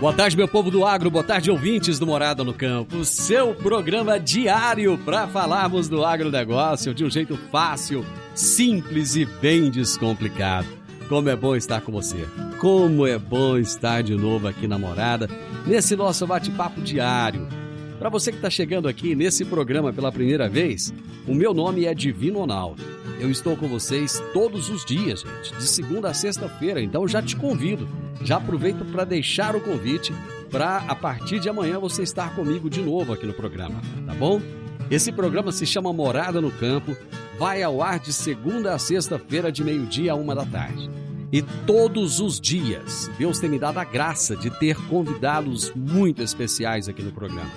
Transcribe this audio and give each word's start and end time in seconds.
Boa 0.00 0.12
tarde, 0.12 0.36
meu 0.36 0.46
povo 0.46 0.70
do 0.70 0.86
agro, 0.86 1.10
boa 1.10 1.24
tarde, 1.24 1.50
ouvintes 1.50 1.98
do 1.98 2.06
Morada 2.06 2.44
no 2.44 2.54
Campo. 2.54 3.04
Seu 3.04 3.52
programa 3.52 4.18
diário 4.20 4.96
para 4.96 5.26
falarmos 5.26 5.88
do 5.88 6.04
agronegócio 6.04 6.94
de 6.94 7.04
um 7.04 7.10
jeito 7.10 7.36
fácil, 7.50 8.06
simples 8.32 9.16
e 9.16 9.24
bem 9.24 9.72
descomplicado. 9.72 10.68
Como 11.08 11.28
é 11.28 11.34
bom 11.34 11.56
estar 11.56 11.80
com 11.80 11.90
você. 11.90 12.28
Como 12.60 13.08
é 13.08 13.18
bom 13.18 13.58
estar 13.58 14.04
de 14.04 14.14
novo 14.14 14.46
aqui 14.46 14.68
na 14.68 14.78
Morada, 14.78 15.28
nesse 15.66 15.96
nosso 15.96 16.24
bate-papo 16.28 16.80
diário. 16.80 17.57
Para 17.98 18.08
você 18.08 18.30
que 18.30 18.38
está 18.38 18.48
chegando 18.48 18.86
aqui 18.86 19.16
nesse 19.16 19.44
programa 19.44 19.92
pela 19.92 20.12
primeira 20.12 20.48
vez, 20.48 20.94
o 21.26 21.34
meu 21.34 21.52
nome 21.52 21.84
é 21.84 21.92
Divino 21.92 22.38
Ronaldo. 22.38 22.80
Eu 23.18 23.28
estou 23.28 23.56
com 23.56 23.66
vocês 23.66 24.22
todos 24.32 24.70
os 24.70 24.84
dias, 24.84 25.22
gente, 25.22 25.58
de 25.58 25.66
segunda 25.66 26.08
a 26.08 26.14
sexta-feira, 26.14 26.80
então 26.80 27.08
já 27.08 27.20
te 27.20 27.34
convido. 27.34 27.88
Já 28.22 28.36
aproveito 28.36 28.84
para 28.92 29.04
deixar 29.04 29.56
o 29.56 29.60
convite 29.60 30.14
para 30.48 30.78
a 30.86 30.94
partir 30.94 31.40
de 31.40 31.48
amanhã 31.48 31.80
você 31.80 32.04
estar 32.04 32.36
comigo 32.36 32.70
de 32.70 32.80
novo 32.80 33.12
aqui 33.12 33.26
no 33.26 33.34
programa, 33.34 33.80
tá 34.06 34.14
bom? 34.14 34.40
Esse 34.88 35.10
programa 35.10 35.50
se 35.50 35.66
chama 35.66 35.92
Morada 35.92 36.40
no 36.40 36.52
Campo, 36.52 36.96
vai 37.36 37.64
ao 37.64 37.82
ar 37.82 37.98
de 37.98 38.12
segunda 38.12 38.74
a 38.74 38.78
sexta-feira, 38.78 39.50
de 39.50 39.64
meio-dia 39.64 40.12
a 40.12 40.14
uma 40.14 40.36
da 40.36 40.46
tarde. 40.46 40.88
E 41.32 41.42
todos 41.66 42.20
os 42.20 42.40
dias, 42.40 43.10
Deus 43.18 43.40
tem 43.40 43.50
me 43.50 43.58
dado 43.58 43.78
a 43.78 43.84
graça 43.84 44.36
de 44.36 44.50
ter 44.50 44.76
convidados 44.86 45.72
muito 45.74 46.22
especiais 46.22 46.88
aqui 46.88 47.02
no 47.02 47.12
programa. 47.12 47.50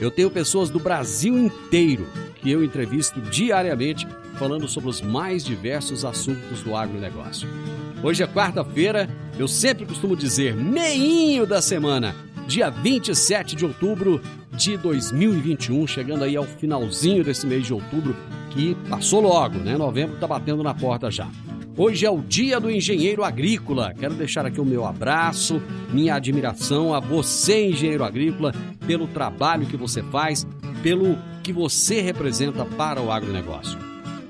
Eu 0.00 0.10
tenho 0.10 0.30
pessoas 0.30 0.70
do 0.70 0.78
Brasil 0.78 1.36
inteiro 1.38 2.06
que 2.36 2.50
eu 2.50 2.64
entrevisto 2.64 3.20
diariamente 3.20 4.06
falando 4.34 4.66
sobre 4.66 4.90
os 4.90 5.00
mais 5.00 5.44
diversos 5.44 6.04
assuntos 6.04 6.62
do 6.62 6.74
agronegócio. 6.74 7.48
Hoje 8.02 8.22
é 8.22 8.26
quarta-feira, 8.26 9.08
eu 9.38 9.46
sempre 9.46 9.86
costumo 9.86 10.16
dizer 10.16 10.56
meinho 10.56 11.46
da 11.46 11.62
semana, 11.62 12.16
dia 12.48 12.68
27 12.68 13.54
de 13.54 13.64
outubro 13.64 14.20
de 14.50 14.76
2021, 14.76 15.86
chegando 15.86 16.24
aí 16.24 16.36
ao 16.36 16.44
finalzinho 16.44 17.22
desse 17.22 17.46
mês 17.46 17.64
de 17.64 17.72
outubro, 17.72 18.16
que 18.50 18.74
passou 18.88 19.20
logo, 19.20 19.58
né? 19.58 19.76
Novembro 19.76 20.16
está 20.16 20.26
batendo 20.26 20.62
na 20.62 20.74
porta 20.74 21.10
já. 21.10 21.28
Hoje 21.74 22.04
é 22.04 22.10
o 22.10 22.20
Dia 22.20 22.60
do 22.60 22.70
Engenheiro 22.70 23.24
Agrícola. 23.24 23.94
Quero 23.98 24.12
deixar 24.12 24.44
aqui 24.44 24.60
o 24.60 24.64
meu 24.64 24.84
abraço, 24.84 25.62
minha 25.90 26.14
admiração 26.14 26.92
a 26.92 27.00
você, 27.00 27.70
engenheiro 27.70 28.04
agrícola, 28.04 28.52
pelo 28.86 29.06
trabalho 29.06 29.66
que 29.66 29.76
você 29.76 30.02
faz, 30.02 30.46
pelo 30.82 31.16
que 31.42 31.50
você 31.50 32.02
representa 32.02 32.66
para 32.66 33.00
o 33.00 33.10
agronegócio. 33.10 33.78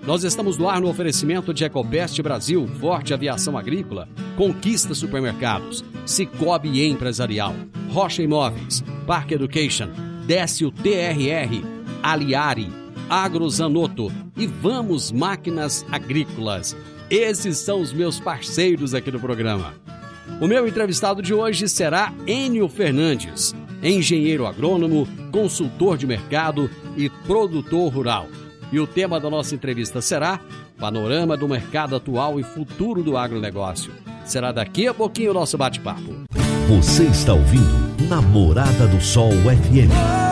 Nós 0.07 0.23
estamos 0.23 0.57
no 0.57 0.69
ar 0.69 0.81
no 0.81 0.89
oferecimento 0.89 1.53
de 1.53 1.65
Ecopest 1.65 2.21
Brasil, 2.23 2.65
Forte 2.81 3.13
Aviação 3.13 3.59
Agrícola, 3.59 4.09
Conquista 4.37 4.95
Supermercados, 4.95 5.85
Cicobi 6.07 6.87
Empresarial, 6.87 7.55
Rocha 7.91 8.23
Imóveis, 8.23 8.85
Park 9.05 9.33
Education, 9.33 9.89
Décio 10.27 10.71
TRR, 10.71 11.65
Aliari, 12.05 12.71
Agrozanoto 13.11 14.13
e 14.37 14.47
Vamos 14.47 15.11
Máquinas 15.11 15.85
Agrícolas. 15.91 16.77
Esses 17.13 17.59
são 17.59 17.79
os 17.79 17.93
meus 17.93 18.19
parceiros 18.19 18.95
aqui 18.95 19.11
do 19.11 19.21
programa. 19.21 19.75
O 20.41 20.47
meu 20.47 20.67
entrevistado 20.67 21.21
de 21.21 21.35
hoje 21.35 21.69
será 21.69 22.11
Enio 22.27 22.71
Fernandes, 22.71 23.55
engenheiro 23.83 24.47
agrônomo, 24.47 25.07
consultor 25.31 25.99
de 25.99 26.07
mercado 26.07 26.71
e 26.97 27.11
produtor 27.11 27.93
rural. 27.93 28.29
E 28.73 28.81
o 28.81 28.87
tema 28.87 29.21
da 29.21 29.29
nossa 29.29 29.55
entrevista 29.55 30.01
será 30.01 30.41
Panorama 30.79 31.37
do 31.37 31.47
mercado 31.47 31.95
atual 31.95 32.41
e 32.41 32.43
futuro 32.43 33.03
do 33.03 33.15
agronegócio. 33.15 33.93
Será 34.25 34.51
daqui 34.51 34.89
a 34.89 34.95
pouquinho 34.95 35.33
o 35.33 35.35
nosso 35.35 35.59
bate-papo. 35.59 36.25
Você 36.67 37.05
está 37.05 37.35
ouvindo 37.35 38.09
Namorada 38.09 38.87
do 38.87 39.03
Sol 39.03 39.33
FM. 39.33 40.32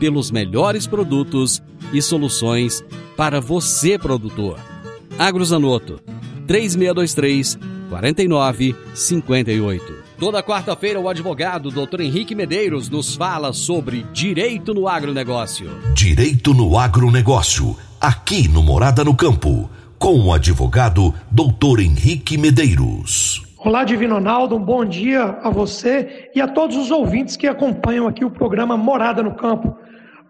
pelos 0.00 0.30
melhores 0.30 0.86
produtos 0.86 1.62
e 1.92 2.00
soluções 2.00 2.82
para 3.16 3.40
você, 3.40 3.98
produtor. 3.98 4.58
Agrozanoto, 5.18 6.00
3623 6.46 7.58
4958. 7.90 10.00
Toda 10.18 10.42
quarta-feira, 10.42 10.98
o 10.98 11.08
advogado 11.08 11.70
Dr. 11.70 12.00
Henrique 12.00 12.34
Medeiros 12.34 12.88
nos 12.88 13.14
fala 13.14 13.52
sobre 13.52 14.06
direito 14.12 14.72
no 14.72 14.88
agronegócio. 14.88 15.70
Direito 15.94 16.54
no 16.54 16.78
agronegócio, 16.78 17.76
aqui 18.00 18.48
no 18.48 18.62
Morada 18.62 19.04
no 19.04 19.14
Campo, 19.14 19.68
com 19.98 20.18
o 20.20 20.32
advogado 20.32 21.14
Dr. 21.30 21.80
Henrique 21.80 22.38
Medeiros. 22.38 23.50
Olá, 23.62 23.84
Divino 23.84 24.14
Ronaldo, 24.14 24.56
um 24.56 24.64
bom 24.64 24.86
dia 24.86 25.38
a 25.42 25.50
você 25.50 26.30
e 26.34 26.40
a 26.40 26.48
todos 26.48 26.78
os 26.78 26.90
ouvintes 26.90 27.36
que 27.36 27.46
acompanham 27.46 28.08
aqui 28.08 28.24
o 28.24 28.30
programa 28.30 28.74
Morada 28.74 29.22
no 29.22 29.34
Campo. 29.34 29.76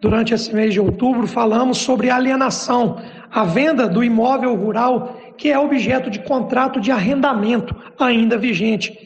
Durante 0.01 0.33
esse 0.33 0.55
mês 0.55 0.73
de 0.73 0.81
outubro, 0.81 1.27
falamos 1.27 1.79
sobre 1.79 2.09
alienação, 2.09 2.97
a 3.31 3.45
venda 3.45 3.87
do 3.87 4.03
imóvel 4.03 4.55
rural 4.55 5.21
que 5.37 5.51
é 5.51 5.59
objeto 5.59 6.11
de 6.11 6.21
contrato 6.21 6.81
de 6.81 6.91
arrendamento 6.91 7.75
ainda 7.99 8.39
vigente. 8.39 8.99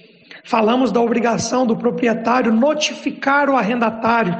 Falamos 0.44 0.92
da 0.92 1.00
obrigação 1.00 1.66
do 1.66 1.76
proprietário 1.76 2.52
notificar 2.52 3.48
o 3.50 3.56
arrendatário, 3.56 4.36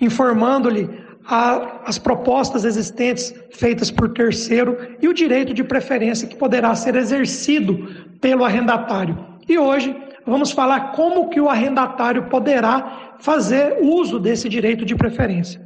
informando-lhe 0.00 0.88
as 1.84 1.98
propostas 1.98 2.64
existentes 2.64 3.34
feitas 3.50 3.90
por 3.90 4.10
terceiro 4.10 4.76
e 5.00 5.08
o 5.08 5.14
direito 5.14 5.52
de 5.52 5.64
preferência 5.64 6.28
que 6.28 6.36
poderá 6.36 6.74
ser 6.74 6.94
exercido 6.94 7.88
pelo 8.20 8.44
arrendatário. 8.44 9.18
E 9.48 9.58
hoje 9.58 9.96
vamos 10.24 10.52
falar 10.52 10.92
como 10.92 11.28
que 11.28 11.40
o 11.40 11.48
arrendatário 11.48 12.24
poderá 12.24 13.16
fazer 13.18 13.78
uso 13.80 14.20
desse 14.20 14.48
direito 14.48 14.84
de 14.84 14.94
preferência. 14.94 15.60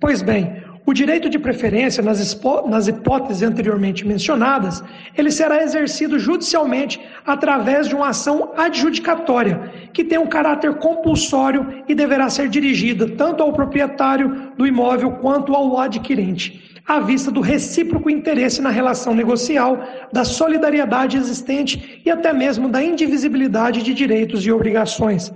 Pois 0.00 0.22
bem, 0.22 0.62
o 0.88 0.94
direito 0.94 1.28
de 1.28 1.38
preferência, 1.38 2.02
nas, 2.02 2.40
nas 2.66 2.88
hipóteses 2.88 3.42
anteriormente 3.42 4.06
mencionadas, 4.06 4.82
ele 5.14 5.30
será 5.30 5.62
exercido 5.62 6.18
judicialmente 6.18 6.98
através 7.26 7.88
de 7.88 7.94
uma 7.94 8.08
ação 8.08 8.52
adjudicatória, 8.56 9.70
que 9.92 10.02
tem 10.02 10.16
um 10.16 10.26
caráter 10.26 10.76
compulsório 10.76 11.84
e 11.86 11.94
deverá 11.94 12.30
ser 12.30 12.48
dirigida 12.48 13.06
tanto 13.06 13.42
ao 13.42 13.52
proprietário 13.52 14.52
do 14.56 14.66
imóvel 14.66 15.10
quanto 15.20 15.54
ao 15.54 15.78
adquirente, 15.78 16.80
à 16.86 17.00
vista 17.00 17.30
do 17.30 17.42
recíproco 17.42 18.08
interesse 18.08 18.62
na 18.62 18.70
relação 18.70 19.14
negocial, 19.14 19.78
da 20.10 20.24
solidariedade 20.24 21.18
existente 21.18 22.00
e 22.02 22.10
até 22.10 22.32
mesmo 22.32 22.66
da 22.66 22.82
indivisibilidade 22.82 23.82
de 23.82 23.92
direitos 23.92 24.46
e 24.46 24.50
obrigações. 24.50 25.30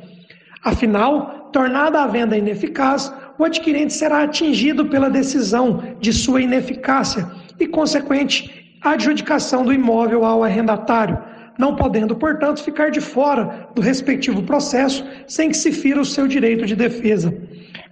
Afinal, 0.65 1.51
tornada 1.53 2.01
a 2.01 2.07
venda 2.07 2.39
ineficaz, 2.39 3.13
o 3.39 3.45
adquirente 3.45 3.93
será 3.93 4.23
atingido 4.23 4.87
pela 4.87 5.11
decisão 5.11 5.83
de 6.01 6.13
sua 6.13 6.43
ineficácia 6.43 7.31
e, 7.59 7.67
consequente, 7.67 8.77
adjudicação 8.83 9.65
do 9.65 9.73
imóvel 9.73 10.25
ao 10.25 10.43
arrendatário, 10.43 11.19
não 11.59 11.77
podendo, 11.77 12.17
portanto, 12.17 12.63
ficar 12.63 12.91
de 12.91 13.01
fora 13.01 13.69
do 13.75 13.83
respectivo 13.83 14.43
processo 14.43 15.05
sem 15.27 15.51
que 15.51 15.57
se 15.57 15.71
fira 15.71 16.01
o 16.01 16.05
seu 16.05 16.27
direito 16.27 16.67
de 16.67 16.75
defesa. 16.75 17.33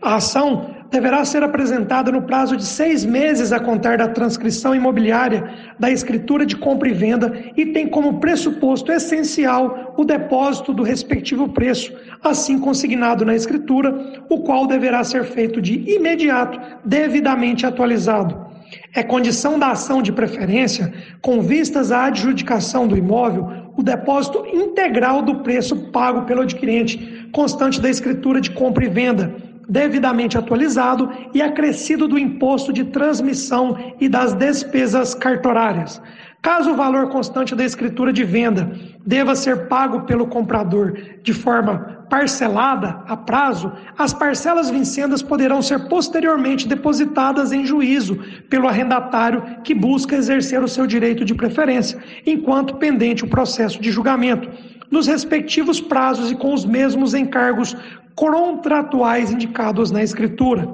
A 0.02 0.16
ação 0.16 0.74
deverá 0.90 1.24
ser 1.24 1.42
apresentada 1.42 2.10
no 2.10 2.22
prazo 2.22 2.56
de 2.56 2.64
seis 2.64 3.04
meses 3.04 3.52
a 3.52 3.60
contar 3.60 3.98
da 3.98 4.08
transcrição 4.08 4.74
imobiliária 4.74 5.48
da 5.78 5.90
escritura 5.90 6.44
de 6.44 6.56
compra 6.56 6.88
e 6.88 6.92
venda 6.92 7.32
e 7.56 7.66
tem 7.66 7.86
como 7.86 8.18
pressuposto 8.18 8.90
essencial 8.90 9.94
o 9.96 10.04
depósito 10.04 10.74
do 10.74 10.82
respectivo 10.82 11.48
preço, 11.48 11.92
assim 12.22 12.58
consignado 12.58 13.24
na 13.24 13.36
escritura, 13.36 14.24
o 14.28 14.40
qual 14.40 14.66
deverá 14.66 15.04
ser 15.04 15.24
feito 15.24 15.62
de 15.62 15.74
imediato, 15.90 16.58
devidamente 16.84 17.64
atualizado. 17.64 18.50
É 18.94 19.02
condição 19.02 19.58
da 19.58 19.70
ação 19.70 20.02
de 20.02 20.12
preferência, 20.12 20.92
com 21.20 21.40
vistas 21.40 21.90
à 21.90 22.06
adjudicação 22.06 22.86
do 22.86 22.96
imóvel, 22.96 23.48
o 23.76 23.82
depósito 23.82 24.44
integral 24.46 25.22
do 25.22 25.36
preço 25.36 25.90
pago 25.90 26.22
pelo 26.22 26.42
adquirente, 26.42 27.28
constante 27.32 27.80
da 27.80 27.88
escritura 27.88 28.40
de 28.40 28.50
compra 28.50 28.84
e 28.84 28.88
venda 28.88 29.49
devidamente 29.70 30.36
atualizado 30.36 31.08
e 31.32 31.40
acrescido 31.40 32.08
do 32.08 32.18
imposto 32.18 32.72
de 32.72 32.84
transmissão 32.84 33.78
e 34.00 34.08
das 34.08 34.34
despesas 34.34 35.14
cartorárias. 35.14 36.02
Caso 36.42 36.72
o 36.72 36.76
valor 36.76 37.10
constante 37.10 37.54
da 37.54 37.64
escritura 37.64 38.12
de 38.12 38.24
venda 38.24 38.72
deva 39.06 39.36
ser 39.36 39.68
pago 39.68 40.00
pelo 40.00 40.26
comprador 40.26 40.98
de 41.22 41.34
forma 41.34 42.00
parcelada 42.08 43.02
a 43.06 43.16
prazo, 43.16 43.70
as 43.96 44.12
parcelas 44.12 44.68
vincendas 44.68 45.22
poderão 45.22 45.62
ser 45.62 45.86
posteriormente 45.86 46.66
depositadas 46.66 47.52
em 47.52 47.64
juízo 47.64 48.18
pelo 48.48 48.66
arrendatário 48.66 49.42
que 49.62 49.74
busca 49.74 50.16
exercer 50.16 50.60
o 50.62 50.68
seu 50.68 50.86
direito 50.86 51.24
de 51.24 51.34
preferência, 51.34 52.02
enquanto 52.26 52.76
pendente 52.76 53.22
o 53.22 53.28
processo 53.28 53.80
de 53.80 53.92
julgamento, 53.92 54.50
nos 54.90 55.06
respectivos 55.06 55.80
prazos 55.80 56.32
e 56.32 56.34
com 56.34 56.52
os 56.52 56.64
mesmos 56.64 57.14
encargos 57.14 57.76
contratuais 58.20 59.30
indicados 59.30 59.90
na 59.90 60.02
Escritura. 60.02 60.68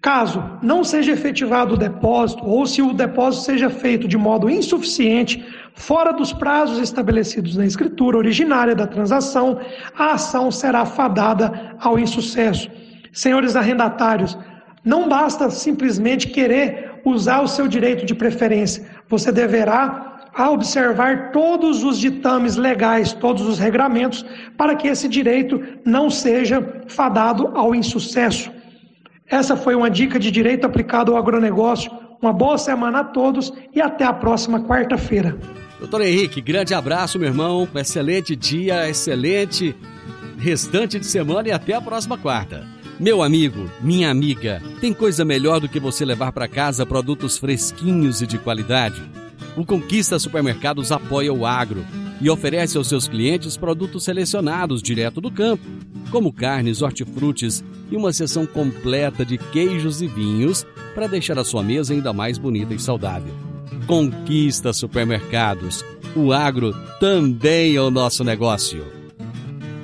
Caso 0.00 0.42
não 0.62 0.82
seja 0.82 1.12
efetivado 1.12 1.74
o 1.74 1.76
depósito 1.76 2.42
ou 2.46 2.64
se 2.64 2.80
o 2.80 2.94
depósito 2.94 3.44
seja 3.44 3.68
feito 3.68 4.08
de 4.08 4.16
modo 4.16 4.48
insuficiente, 4.48 5.46
fora 5.74 6.10
dos 6.10 6.32
prazos 6.32 6.78
estabelecidos 6.78 7.54
na 7.54 7.66
escritura 7.66 8.16
originária 8.16 8.74
da 8.74 8.86
transação, 8.86 9.60
a 9.94 10.12
ação 10.12 10.50
será 10.50 10.86
fadada 10.86 11.76
ao 11.78 11.98
insucesso. 11.98 12.70
Senhores 13.12 13.56
arrendatários, 13.56 14.38
não 14.82 15.06
basta 15.06 15.50
simplesmente 15.50 16.28
querer 16.28 17.02
usar 17.04 17.42
o 17.42 17.48
seu 17.48 17.68
direito 17.68 18.06
de 18.06 18.14
preferência, 18.14 18.86
você 19.06 19.30
deverá 19.30 20.09
a 20.34 20.50
observar 20.50 21.32
todos 21.32 21.82
os 21.82 21.98
ditames 21.98 22.56
legais, 22.56 23.12
todos 23.12 23.46
os 23.46 23.58
regramentos, 23.58 24.24
para 24.56 24.74
que 24.74 24.88
esse 24.88 25.08
direito 25.08 25.62
não 25.84 26.10
seja 26.10 26.82
fadado 26.88 27.48
ao 27.54 27.74
insucesso. 27.74 28.50
Essa 29.26 29.56
foi 29.56 29.74
uma 29.74 29.90
dica 29.90 30.18
de 30.18 30.30
direito 30.30 30.64
aplicado 30.64 31.12
ao 31.12 31.18
agronegócio. 31.18 31.90
Uma 32.20 32.32
boa 32.32 32.58
semana 32.58 33.00
a 33.00 33.04
todos 33.04 33.52
e 33.74 33.80
até 33.80 34.04
a 34.04 34.12
próxima 34.12 34.60
quarta-feira. 34.60 35.38
Doutor 35.78 36.02
Henrique, 36.02 36.40
grande 36.40 36.74
abraço, 36.74 37.18
meu 37.18 37.28
irmão. 37.28 37.66
Excelente 37.74 38.36
dia, 38.36 38.88
excelente 38.88 39.74
restante 40.36 40.98
de 40.98 41.06
semana 41.06 41.48
e 41.48 41.52
até 41.52 41.74
a 41.74 41.80
próxima 41.80 42.18
quarta. 42.18 42.66
Meu 42.98 43.22
amigo, 43.22 43.70
minha 43.80 44.10
amiga, 44.10 44.60
tem 44.80 44.92
coisa 44.92 45.24
melhor 45.24 45.60
do 45.60 45.68
que 45.68 45.80
você 45.80 46.04
levar 46.04 46.32
para 46.32 46.48
casa 46.48 46.84
produtos 46.84 47.38
fresquinhos 47.38 48.20
e 48.20 48.26
de 48.26 48.36
qualidade? 48.36 49.00
O 49.56 49.64
Conquista 49.64 50.18
Supermercados 50.18 50.92
apoia 50.92 51.32
o 51.32 51.44
agro 51.44 51.84
e 52.20 52.30
oferece 52.30 52.76
aos 52.76 52.88
seus 52.88 53.08
clientes 53.08 53.56
produtos 53.56 54.04
selecionados 54.04 54.82
direto 54.82 55.20
do 55.20 55.30
campo, 55.30 55.64
como 56.10 56.32
carnes, 56.32 56.82
hortifrutis 56.82 57.64
e 57.90 57.96
uma 57.96 58.12
seção 58.12 58.46
completa 58.46 59.24
de 59.24 59.38
queijos 59.38 60.02
e 60.02 60.06
vinhos 60.06 60.66
para 60.94 61.06
deixar 61.06 61.38
a 61.38 61.44
sua 61.44 61.62
mesa 61.62 61.92
ainda 61.92 62.12
mais 62.12 62.38
bonita 62.38 62.74
e 62.74 62.78
saudável. 62.78 63.32
Conquista 63.86 64.72
Supermercados. 64.72 65.84
O 66.14 66.32
agro 66.32 66.74
também 67.00 67.74
é 67.74 67.80
o 67.80 67.90
nosso 67.90 68.22
negócio. 68.22 68.84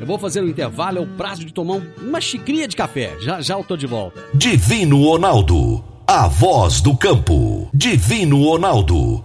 Eu 0.00 0.06
vou 0.06 0.18
fazer 0.18 0.42
um 0.42 0.48
intervalo, 0.48 0.98
é 0.98 1.00
o 1.00 1.06
prazo 1.06 1.44
de 1.44 1.52
tomar 1.52 1.80
uma 2.00 2.20
xicrinha 2.20 2.68
de 2.68 2.76
café. 2.76 3.16
Já 3.20 3.40
já 3.40 3.54
eu 3.54 3.64
tô 3.64 3.76
de 3.76 3.86
volta. 3.86 4.22
Divino 4.34 5.02
Ronaldo, 5.02 5.82
a 6.06 6.28
voz 6.28 6.80
do 6.80 6.96
campo. 6.96 7.68
Divino 7.72 8.44
Ronaldo 8.44 9.24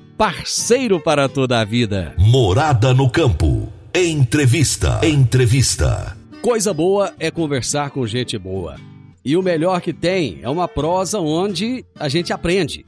parceiro 0.21 0.99
para 0.99 1.27
toda 1.27 1.59
a 1.59 1.65
vida. 1.65 2.13
Morada 2.15 2.93
no 2.93 3.09
campo. 3.09 3.67
Entrevista. 3.91 4.99
Entrevista. 5.03 6.15
Coisa 6.43 6.71
boa 6.71 7.11
é 7.19 7.31
conversar 7.31 7.89
com 7.89 8.05
gente 8.05 8.37
boa. 8.37 8.75
E 9.25 9.35
o 9.35 9.41
melhor 9.41 9.81
que 9.81 9.91
tem 9.91 10.37
é 10.43 10.47
uma 10.47 10.67
prosa 10.67 11.19
onde 11.19 11.83
a 11.99 12.07
gente 12.07 12.31
aprende. 12.31 12.85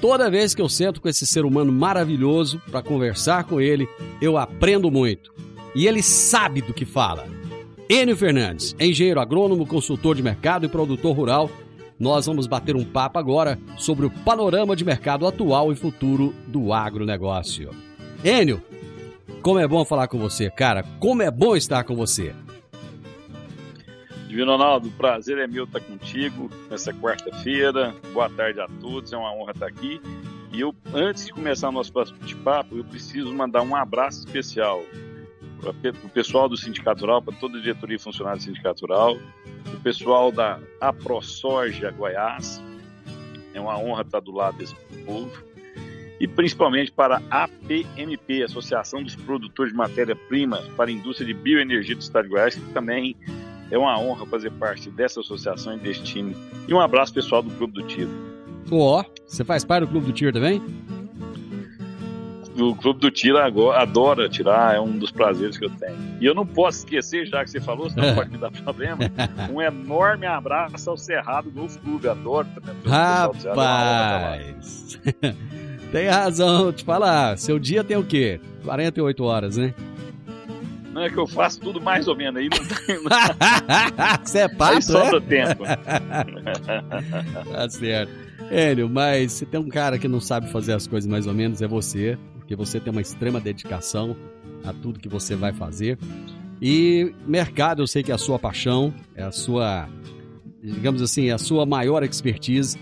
Toda 0.00 0.30
vez 0.30 0.54
que 0.54 0.62
eu 0.62 0.68
sento 0.68 1.00
com 1.00 1.08
esse 1.08 1.26
ser 1.26 1.44
humano 1.44 1.72
maravilhoso 1.72 2.62
para 2.70 2.80
conversar 2.80 3.42
com 3.42 3.60
ele, 3.60 3.88
eu 4.22 4.38
aprendo 4.38 4.92
muito. 4.92 5.34
E 5.74 5.88
ele 5.88 6.04
sabe 6.04 6.62
do 6.62 6.72
que 6.72 6.84
fala. 6.84 7.26
Enio 7.88 8.16
Fernandes, 8.16 8.76
engenheiro 8.78 9.18
agrônomo, 9.18 9.66
consultor 9.66 10.14
de 10.14 10.22
mercado 10.22 10.66
e 10.66 10.68
produtor 10.68 11.16
rural 11.16 11.50
nós 11.98 12.26
vamos 12.26 12.46
bater 12.46 12.76
um 12.76 12.84
papo 12.84 13.18
agora 13.18 13.58
sobre 13.76 14.06
o 14.06 14.10
panorama 14.10 14.74
de 14.74 14.84
mercado 14.84 15.26
atual 15.26 15.72
e 15.72 15.76
futuro 15.76 16.34
do 16.46 16.72
agronegócio. 16.72 17.70
Enio, 18.24 18.62
como 19.42 19.58
é 19.58 19.68
bom 19.68 19.84
falar 19.84 20.08
com 20.08 20.18
você, 20.18 20.50
cara. 20.50 20.82
Como 20.98 21.22
é 21.22 21.30
bom 21.30 21.54
estar 21.54 21.84
com 21.84 21.94
você. 21.94 22.34
Divino 24.26 24.52
Ronaldo, 24.52 24.90
prazer 24.92 25.38
é 25.38 25.46
meu 25.46 25.64
estar 25.64 25.80
contigo 25.80 26.50
nessa 26.70 26.92
quarta-feira. 26.92 27.94
Boa 28.12 28.28
tarde 28.28 28.60
a 28.60 28.66
todos, 28.80 29.12
é 29.12 29.16
uma 29.16 29.32
honra 29.32 29.52
estar 29.52 29.66
aqui. 29.66 30.00
E 30.50 30.60
eu, 30.60 30.74
antes 30.92 31.26
de 31.26 31.32
começar 31.32 31.68
o 31.68 31.72
nosso 31.72 31.92
bate-papo, 31.92 32.76
eu 32.76 32.84
preciso 32.84 33.32
mandar 33.32 33.62
um 33.62 33.76
abraço 33.76 34.20
especial 34.20 34.82
para 35.72 35.90
o 36.04 36.10
pessoal 36.10 36.48
do 36.48 36.56
Sindicato 36.56 37.02
Rural, 37.02 37.22
para 37.22 37.34
toda 37.36 37.58
a 37.58 37.60
diretoria 37.60 37.96
e 37.96 37.98
funcionário 37.98 38.38
do 38.38 38.44
Sindicato 38.44 38.82
Rural, 38.82 39.16
o 39.72 39.80
pessoal 39.80 40.30
da 40.30 40.58
AproSoja 40.80 41.90
Goiás. 41.90 42.62
É 43.54 43.60
uma 43.60 43.78
honra 43.78 44.02
estar 44.02 44.20
do 44.20 44.32
lado 44.32 44.58
desse 44.58 44.74
povo. 45.04 45.30
E 46.20 46.28
principalmente 46.28 46.92
para 46.92 47.22
a 47.30 47.44
APMP, 47.44 48.42
Associação 48.42 49.02
dos 49.02 49.14
Produtores 49.14 49.72
de 49.72 49.78
Matéria-Prima 49.78 50.62
para 50.76 50.90
a 50.90 50.92
Indústria 50.92 51.26
de 51.26 51.34
Bioenergia 51.34 51.94
do 51.94 52.00
Estado 52.00 52.24
de 52.24 52.30
Goiás, 52.30 52.54
que 52.54 52.72
também 52.72 53.16
é 53.70 53.78
uma 53.78 53.98
honra 53.98 54.26
fazer 54.26 54.50
parte 54.52 54.90
dessa 54.90 55.20
associação 55.20 55.74
e 55.76 55.78
desse 55.78 56.02
time. 56.02 56.36
E 56.68 56.74
um 56.74 56.80
abraço 56.80 57.12
pessoal 57.12 57.42
do 57.42 57.50
Clube 57.50 57.74
do 57.74 57.82
Tiro. 57.86 58.10
Ó, 58.70 59.00
oh, 59.00 59.04
você 59.26 59.44
faz 59.44 59.64
parte 59.64 59.84
do 59.84 59.90
Clube 59.90 60.06
do 60.06 60.12
Tiro 60.12 60.32
também? 60.32 60.62
O 62.56 62.74
clube 62.74 63.00
do 63.00 63.10
tiro 63.10 63.38
adora 63.38 64.28
tirar, 64.28 64.76
é 64.76 64.80
um 64.80 64.96
dos 64.96 65.10
prazeres 65.10 65.58
que 65.58 65.64
eu 65.64 65.70
tenho. 65.70 65.96
E 66.20 66.26
eu 66.26 66.34
não 66.34 66.46
posso 66.46 66.78
esquecer, 66.78 67.26
já 67.26 67.44
que 67.44 67.50
você 67.50 67.60
falou, 67.60 67.90
senão 67.90 68.08
é. 68.08 68.14
pode 68.14 68.30
me 68.30 68.38
dar 68.38 68.50
problema, 68.50 68.98
um 69.52 69.60
enorme 69.60 70.26
abraço 70.26 70.88
ao 70.88 70.96
Cerrado 70.96 71.50
Golf 71.50 71.76
Clube, 71.78 72.08
adoro 72.08 72.46
também. 72.54 72.74
Rapaz, 72.86 73.80
tem 75.90 76.08
razão, 76.08 76.72
te 76.72 76.84
falar, 76.84 77.36
seu 77.38 77.58
dia 77.58 77.82
tem 77.82 77.96
o 77.96 78.04
quê? 78.04 78.40
48 78.64 79.24
horas, 79.24 79.56
né? 79.56 79.74
Não 80.92 81.02
é 81.02 81.10
que 81.10 81.18
eu 81.18 81.26
faço 81.26 81.60
tudo 81.60 81.80
mais 81.80 82.06
ou 82.06 82.14
menos 82.16 82.40
aí, 82.40 82.48
não 82.48 82.58
tem. 82.64 82.98
Você 84.24 84.38
é 84.38 84.48
papo, 84.48 84.76
aí 84.76 84.82
sobra 84.82 85.16
é? 85.16 85.20
tempo. 85.20 85.64
tá 87.52 87.68
certo. 87.68 88.12
Hélio, 88.48 88.88
mas 88.88 89.32
se 89.32 89.44
tem 89.44 89.58
um 89.58 89.68
cara 89.68 89.98
que 89.98 90.06
não 90.06 90.20
sabe 90.20 90.52
fazer 90.52 90.72
as 90.72 90.86
coisas 90.86 91.10
mais 91.10 91.26
ou 91.26 91.34
menos, 91.34 91.60
é 91.60 91.66
você 91.66 92.16
porque 92.44 92.54
você 92.54 92.78
tem 92.78 92.92
uma 92.92 93.00
extrema 93.00 93.40
dedicação 93.40 94.14
a 94.62 94.72
tudo 94.72 95.00
que 95.00 95.08
você 95.08 95.34
vai 95.34 95.52
fazer. 95.52 95.98
E 96.60 97.12
mercado, 97.26 97.82
eu 97.82 97.86
sei 97.86 98.02
que 98.02 98.12
é 98.12 98.14
a 98.14 98.18
sua 98.18 98.38
paixão, 98.38 98.94
é 99.14 99.22
a 99.22 99.32
sua 99.32 99.88
digamos 100.62 101.02
assim, 101.02 101.30
a 101.30 101.38
sua 101.38 101.66
maior 101.66 102.02
expertise. 102.02 102.78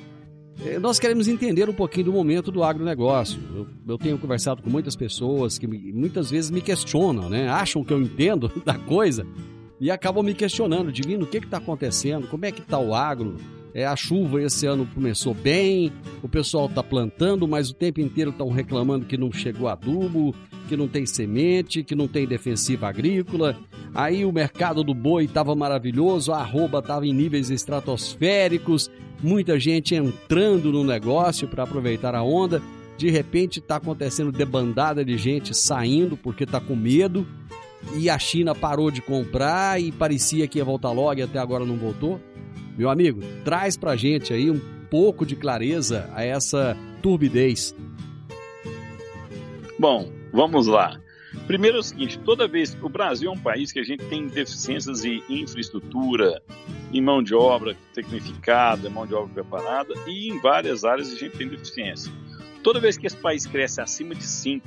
É, 0.64 0.78
nós 0.78 0.99
queremos 0.99 1.26
entender 1.26 1.69
um 1.69 1.73
pouquinho 1.73 2.07
do 2.07 2.12
momento 2.12 2.52
do 2.52 2.62
agronegócio. 2.62 3.40
Eu, 3.54 3.66
eu 3.88 3.99
tenho 3.99 4.19
conversado 4.19 4.62
com 4.62 4.71
muitas 4.71 4.95
pessoas 4.95 5.59
que 5.59 5.66
me, 5.66 5.92
muitas 5.92 6.31
vezes 6.31 6.50
me 6.50 6.61
questionam, 6.61 7.28
né? 7.28 7.49
Acham 7.49 7.83
que 7.85 7.92
eu 7.92 8.00
entendo 8.00 8.50
da 8.64 8.75
coisa 8.75 9.26
e 9.81 9.90
acabam 9.90 10.25
me 10.25 10.35
questionando, 10.35 10.92
Divino, 10.92 11.25
o 11.25 11.26
que 11.26 11.38
está 11.38 11.57
acontecendo? 11.57 12.28
Como 12.28 12.45
é 12.45 12.52
que 12.52 12.61
está 12.61 12.78
o 12.78 12.95
agro? 12.95 13.37
É, 13.74 13.86
a 13.86 13.96
chuva 13.96 14.42
esse 14.42 14.66
ano 14.66 14.86
começou 14.94 15.32
bem, 15.32 15.90
o 16.22 16.28
pessoal 16.28 16.66
está 16.66 16.82
plantando, 16.82 17.48
mas 17.48 17.70
o 17.70 17.74
tempo 17.74 18.00
inteiro 18.00 18.30
estão 18.30 18.50
reclamando 18.50 19.06
que 19.06 19.16
não 19.16 19.32
chegou 19.32 19.66
adubo, 19.66 20.34
que 20.68 20.76
não 20.76 20.86
tem 20.86 21.06
semente, 21.06 21.82
que 21.82 21.94
não 21.94 22.06
tem 22.06 22.26
defensiva 22.26 22.88
agrícola. 22.88 23.58
Aí 23.94 24.24
o 24.24 24.32
mercado 24.32 24.84
do 24.84 24.92
boi 24.92 25.24
estava 25.24 25.54
maravilhoso, 25.54 26.32
a 26.32 26.38
arroba 26.38 26.80
estava 26.80 27.06
em 27.06 27.14
níveis 27.14 27.50
estratosféricos, 27.50 28.90
muita 29.22 29.58
gente 29.58 29.94
entrando 29.94 30.70
no 30.70 30.84
negócio 30.84 31.48
para 31.48 31.62
aproveitar 31.62 32.14
a 32.14 32.22
onda. 32.22 32.62
De 32.98 33.10
repente 33.10 33.58
está 33.58 33.76
acontecendo 33.76 34.30
debandada 34.30 35.04
de 35.04 35.16
gente 35.16 35.56
saindo 35.56 36.16
porque 36.16 36.44
está 36.44 36.60
com 36.60 36.76
medo. 36.76 37.26
E 37.96 38.08
a 38.08 38.18
China 38.18 38.54
parou 38.54 38.90
de 38.90 39.02
comprar 39.02 39.80
e 39.80 39.90
parecia 39.90 40.46
que 40.46 40.58
ia 40.58 40.64
voltar 40.64 40.92
logo 40.92 41.18
e 41.18 41.22
até 41.22 41.38
agora 41.38 41.64
não 41.64 41.76
voltou. 41.76 42.20
Meu 42.76 42.88
amigo, 42.88 43.20
traz 43.44 43.76
pra 43.76 43.96
gente 43.96 44.32
aí 44.32 44.50
um 44.50 44.60
pouco 44.90 45.26
de 45.26 45.36
clareza 45.36 46.08
a 46.14 46.24
essa 46.24 46.76
turbidez. 47.02 47.74
Bom, 49.78 50.10
vamos 50.32 50.66
lá. 50.66 50.98
Primeiro 51.46 51.78
é 51.78 51.80
o 51.80 51.82
seguinte, 51.82 52.18
toda 52.18 52.46
vez 52.46 52.76
o 52.80 52.88
Brasil 52.88 53.30
é 53.30 53.34
um 53.34 53.38
país 53.38 53.72
que 53.72 53.80
a 53.80 53.82
gente 53.82 54.04
tem 54.04 54.28
deficiências 54.28 55.04
em 55.04 55.22
infraestrutura, 55.28 56.42
em 56.92 57.00
mão 57.00 57.22
de 57.22 57.34
obra 57.34 57.76
tecnificada, 57.94 58.88
mão 58.88 59.06
de 59.06 59.14
obra 59.14 59.32
preparada 59.32 59.94
e 60.06 60.28
em 60.28 60.38
várias 60.40 60.84
áreas 60.84 61.12
a 61.12 61.16
gente 61.16 61.36
tem 61.36 61.48
deficiência. 61.48 62.12
Toda 62.62 62.78
vez 62.78 62.96
que 62.96 63.06
esse 63.06 63.16
país 63.16 63.44
cresce 63.44 63.80
acima 63.80 64.14
de 64.14 64.22
5%, 64.22 64.62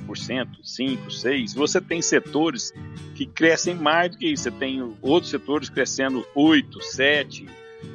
5%, 0.62 0.98
6%, 1.08 1.54
você 1.54 1.80
tem 1.80 2.02
setores 2.02 2.74
que 3.14 3.24
crescem 3.24 3.74
mais 3.74 4.10
do 4.10 4.18
que 4.18 4.26
isso. 4.26 4.42
Você 4.42 4.50
tem 4.50 4.96
outros 5.00 5.30
setores 5.30 5.70
crescendo 5.70 6.26
8%, 6.36 6.64
7%, 6.94 7.48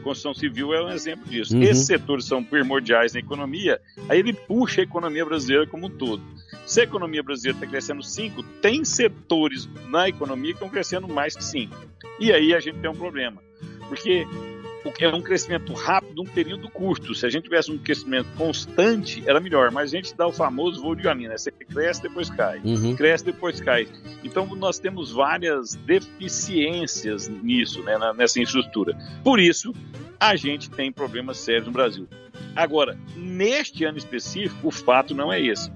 construção 0.03 0.33
civil 0.33 0.73
é 0.73 0.83
um 0.83 0.89
exemplo 0.89 1.29
disso. 1.29 1.55
Uhum. 1.55 1.63
Esses 1.63 1.85
setores 1.85 2.25
são 2.25 2.43
primordiais 2.43 3.13
na 3.13 3.19
economia, 3.19 3.79
aí 4.09 4.19
ele 4.19 4.33
puxa 4.33 4.81
a 4.81 4.83
economia 4.83 5.25
brasileira 5.25 5.67
como 5.67 5.87
um 5.87 5.89
todo. 5.89 6.21
Se 6.65 6.81
a 6.81 6.83
economia 6.83 7.23
brasileira 7.23 7.57
está 7.57 7.67
crescendo 7.67 8.03
5, 8.03 8.43
tem 8.61 8.85
setores 8.85 9.67
na 9.89 10.07
economia 10.07 10.51
que 10.51 10.57
estão 10.57 10.69
crescendo 10.69 11.07
mais 11.07 11.35
que 11.35 11.43
5. 11.43 11.75
E 12.19 12.31
aí 12.31 12.53
a 12.53 12.59
gente 12.59 12.79
tem 12.79 12.89
um 12.89 12.95
problema. 12.95 13.41
Porque 13.89 14.25
é 14.99 15.07
um 15.13 15.21
crescimento 15.21 15.73
rápido, 15.73 16.21
um 16.21 16.25
período 16.25 16.69
curto. 16.69 17.13
Se 17.13 17.25
a 17.25 17.29
gente 17.29 17.43
tivesse 17.43 17.71
um 17.71 17.77
crescimento 17.77 18.27
constante, 18.35 19.23
era 19.27 19.39
melhor. 19.39 19.71
Mas 19.71 19.93
a 19.93 19.95
gente 19.95 20.15
dá 20.15 20.27
o 20.27 20.31
famoso 20.31 20.81
voo 20.81 20.95
de 20.95 21.03
galinha, 21.03 21.29
né? 21.29 21.37
Você 21.37 21.51
cresce, 21.51 22.01
depois 22.01 22.29
cai. 22.29 22.59
Uhum. 22.63 22.95
Cresce, 22.95 23.25
depois 23.25 23.59
cai. 23.59 23.87
Então, 24.23 24.45
nós 24.55 24.79
temos 24.79 25.11
várias 25.11 25.75
deficiências 25.75 27.27
nisso, 27.27 27.83
né? 27.83 27.97
nessa 28.15 28.39
infraestrutura. 28.39 28.97
Por 29.23 29.39
isso, 29.39 29.73
a 30.19 30.35
gente 30.35 30.69
tem 30.69 30.91
problemas 30.91 31.37
sérios 31.37 31.65
no 31.65 31.71
Brasil. 31.71 32.07
Agora, 32.55 32.97
neste 33.15 33.85
ano 33.85 33.97
específico, 33.97 34.67
o 34.67 34.71
fato 34.71 35.13
não 35.15 35.31
é 35.31 35.41
esse. 35.41 35.71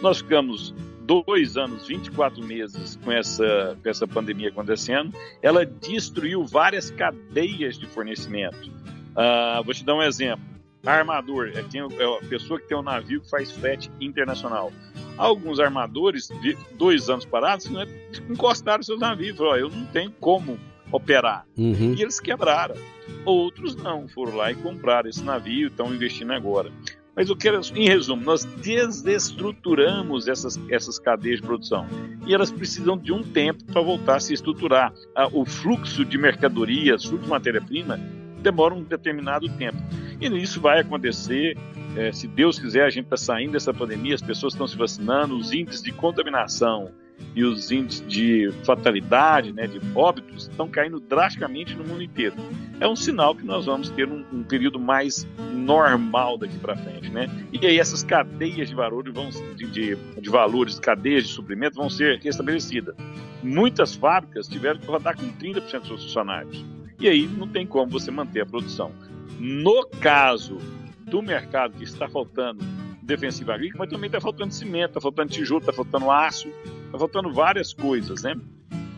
Nós 0.00 0.18
ficamos 0.18 0.74
dois 1.06 1.56
anos, 1.56 1.86
24 1.86 2.44
meses 2.44 2.98
com 3.02 3.12
essa, 3.12 3.78
com 3.82 3.88
essa 3.88 4.06
pandemia 4.06 4.48
acontecendo, 4.48 5.16
ela 5.40 5.64
destruiu 5.64 6.44
várias 6.44 6.90
cadeias 6.90 7.78
de 7.78 7.86
fornecimento. 7.86 8.68
Uh, 9.12 9.62
vou 9.64 9.72
te 9.72 9.84
dar 9.84 9.94
um 9.94 10.02
exemplo. 10.02 10.44
Armador 10.84 11.52
é, 11.54 11.62
quem, 11.64 11.80
é 11.80 11.84
a 11.84 12.28
pessoa 12.28 12.60
que 12.60 12.68
tem 12.68 12.76
um 12.76 12.82
navio 12.82 13.20
que 13.20 13.30
faz 13.30 13.50
frete 13.50 13.90
internacional. 14.00 14.72
Alguns 15.16 15.58
armadores, 15.58 16.28
dois 16.76 17.08
anos 17.08 17.24
parados, 17.24 17.70
né, 17.70 17.86
encostaram 18.28 18.82
seus 18.82 19.00
navios. 19.00 19.36
Falaram, 19.36 19.58
eu 19.58 19.70
não 19.70 19.86
tenho 19.86 20.12
como 20.12 20.58
operar. 20.92 21.46
Uhum. 21.56 21.94
E 21.94 22.02
eles 22.02 22.20
quebraram. 22.20 22.76
Outros 23.24 23.74
não, 23.76 24.06
foram 24.06 24.36
lá 24.36 24.50
e 24.50 24.54
compraram 24.54 25.08
esse 25.08 25.22
navio 25.22 25.68
estão 25.68 25.92
investindo 25.92 26.32
agora. 26.32 26.70
Mas 27.16 27.30
eu 27.30 27.36
quero, 27.36 27.58
em 27.74 27.88
resumo, 27.88 28.22
nós 28.22 28.44
desestruturamos 28.44 30.28
essas, 30.28 30.60
essas 30.70 30.98
cadeias 30.98 31.40
de 31.40 31.46
produção 31.46 31.86
e 32.26 32.34
elas 32.34 32.50
precisam 32.50 32.98
de 32.98 33.10
um 33.10 33.22
tempo 33.22 33.64
para 33.64 33.80
voltar 33.80 34.16
a 34.16 34.20
se 34.20 34.34
estruturar. 34.34 34.92
O 35.32 35.46
fluxo 35.46 36.04
de 36.04 36.18
mercadorias, 36.18 37.06
fluxo 37.06 37.24
de 37.24 37.30
matéria-prima, 37.30 37.98
demora 38.42 38.74
um 38.74 38.82
determinado 38.82 39.48
tempo. 39.56 39.78
E 40.20 40.26
isso 40.42 40.60
vai 40.60 40.80
acontecer, 40.80 41.56
é, 41.96 42.12
se 42.12 42.28
Deus 42.28 42.58
quiser, 42.58 42.84
a 42.84 42.90
gente 42.90 43.04
está 43.04 43.16
saindo 43.16 43.52
dessa 43.52 43.72
pandemia, 43.72 44.14
as 44.14 44.22
pessoas 44.22 44.52
estão 44.52 44.68
se 44.68 44.76
vacinando, 44.76 45.38
os 45.38 45.52
índices 45.52 45.82
de 45.82 45.92
contaminação 45.92 46.92
e 47.34 47.44
os 47.44 47.70
índices 47.70 48.06
de 48.06 48.50
fatalidade, 48.64 49.52
né, 49.52 49.66
de 49.66 49.80
óbitos, 49.94 50.48
estão 50.48 50.68
caindo 50.68 50.98
drasticamente 50.98 51.74
no 51.74 51.84
mundo 51.84 52.02
inteiro. 52.02 52.34
É 52.80 52.88
um 52.88 52.96
sinal 52.96 53.34
que 53.34 53.44
nós 53.44 53.66
vamos 53.66 53.90
ter 53.90 54.08
um, 54.08 54.24
um 54.32 54.42
período 54.42 54.80
mais 54.80 55.26
normal 55.52 56.38
daqui 56.38 56.58
para 56.58 56.76
frente, 56.76 57.10
né? 57.10 57.28
E 57.52 57.66
aí 57.66 57.78
essas 57.78 58.02
cadeias 58.02 58.68
de 58.68 58.74
valores 58.74 59.12
vão 59.12 59.28
de, 59.54 59.66
de, 59.66 59.96
de 59.96 60.30
valores, 60.30 60.78
cadeias 60.78 61.24
de 61.24 61.30
suprimento 61.30 61.76
vão 61.76 61.90
ser 61.90 62.18
restabelecidas. 62.20 62.94
Muitas 63.42 63.94
fábricas 63.94 64.48
tiveram 64.48 64.80
que 64.80 64.86
rodar 64.86 65.16
com 65.16 65.26
30% 65.26 65.60
dos 65.60 65.70
seus 65.70 66.02
funcionários. 66.04 66.64
E 66.98 67.08
aí 67.08 67.26
não 67.26 67.46
tem 67.46 67.66
como 67.66 67.90
você 67.90 68.10
manter 68.10 68.40
a 68.40 68.46
produção. 68.46 68.92
No 69.38 69.86
caso 70.00 70.58
do 71.06 71.22
mercado 71.22 71.76
que 71.76 71.84
está 71.84 72.08
faltando 72.08 72.64
defensiva 73.02 73.54
agrícola, 73.54 73.84
mas 73.84 73.90
também 73.90 74.08
está 74.08 74.20
faltando 74.20 74.52
cimento, 74.52 74.88
está 74.88 75.00
faltando 75.00 75.30
tijolo, 75.30 75.60
está 75.60 75.72
faltando 75.72 76.10
aço, 76.10 76.48
está 76.86 76.98
faltando 76.98 77.32
várias 77.32 77.72
coisas, 77.72 78.22
né? 78.22 78.34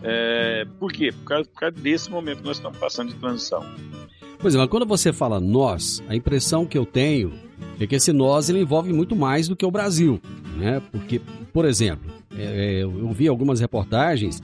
É, 0.02 0.64
por 0.78 0.92
quê? 0.92 1.12
Por 1.12 1.24
causa, 1.24 1.48
por 1.48 1.60
causa 1.60 1.76
desse 1.76 2.10
momento 2.10 2.38
que 2.38 2.46
nós 2.46 2.56
estamos 2.56 2.78
passando 2.78 3.08
de 3.08 3.16
transição. 3.16 3.64
Pois 4.38 4.54
é, 4.54 4.58
mas 4.58 4.68
quando 4.68 4.86
você 4.86 5.12
fala 5.12 5.40
nós, 5.40 6.02
a 6.08 6.14
impressão 6.14 6.64
que 6.64 6.78
eu 6.78 6.86
tenho 6.86 7.32
é 7.80 7.86
que 7.86 7.96
esse 7.96 8.12
nós 8.12 8.48
ele 8.48 8.60
envolve 8.60 8.92
muito 8.92 9.16
mais 9.16 9.48
do 9.48 9.56
que 9.56 9.66
o 9.66 9.70
Brasil, 9.70 10.20
né? 10.56 10.80
Porque, 10.92 11.20
por 11.52 11.64
exemplo, 11.64 12.10
é, 12.36 12.80
é 12.80 12.82
eu 12.82 13.10
vi 13.12 13.26
algumas 13.26 13.60
reportagens 13.60 14.40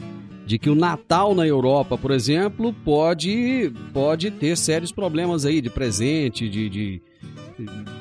de 0.46 0.58
que 0.58 0.68
o 0.68 0.74
Natal 0.74 1.34
na 1.34 1.46
Europa, 1.46 1.96
por 1.96 2.10
exemplo, 2.10 2.72
pode, 2.84 3.72
pode 3.92 4.30
ter 4.30 4.56
sérios 4.56 4.92
problemas 4.92 5.46
aí 5.46 5.60
de 5.60 5.70
presente, 5.70 6.48
de, 6.48 6.68
de 6.68 7.02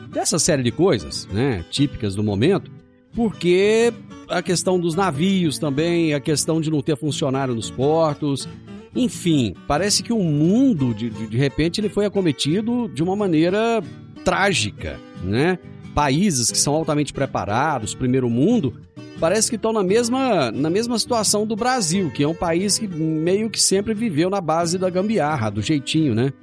dessa 0.09 0.37
série 0.37 0.63
de 0.63 0.71
coisas, 0.71 1.27
né, 1.27 1.63
típicas 1.69 2.15
do 2.15 2.23
momento, 2.23 2.71
porque 3.15 3.93
a 4.27 4.41
questão 4.41 4.79
dos 4.79 4.95
navios 4.95 5.57
também, 5.57 6.13
a 6.13 6.19
questão 6.19 6.59
de 6.59 6.71
não 6.71 6.81
ter 6.81 6.97
funcionário 6.97 7.53
nos 7.53 7.69
portos, 7.69 8.47
enfim, 8.95 9.55
parece 9.67 10.03
que 10.03 10.13
o 10.13 10.19
mundo, 10.19 10.93
de, 10.93 11.09
de, 11.09 11.27
de 11.27 11.37
repente, 11.37 11.81
ele 11.81 11.89
foi 11.89 12.05
acometido 12.05 12.89
de 12.89 13.01
uma 13.01 13.15
maneira 13.15 13.81
trágica, 14.23 14.99
né? 15.23 15.57
Países 15.95 16.51
que 16.51 16.57
são 16.57 16.73
altamente 16.73 17.13
preparados, 17.13 17.93
primeiro 17.93 18.29
mundo, 18.29 18.73
parece 19.19 19.49
que 19.49 19.55
estão 19.55 19.71
na 19.71 19.83
mesma, 19.83 20.51
na 20.51 20.69
mesma 20.69 20.97
situação 20.97 21.45
do 21.45 21.55
Brasil, 21.55 22.11
que 22.11 22.23
é 22.23 22.27
um 22.27 22.33
país 22.33 22.77
que 22.77 22.87
meio 22.87 23.49
que 23.49 23.59
sempre 23.59 23.93
viveu 23.93 24.29
na 24.29 24.41
base 24.41 24.77
da 24.77 24.89
gambiarra, 24.89 25.49
do 25.49 25.61
jeitinho, 25.61 26.15
né? 26.15 26.33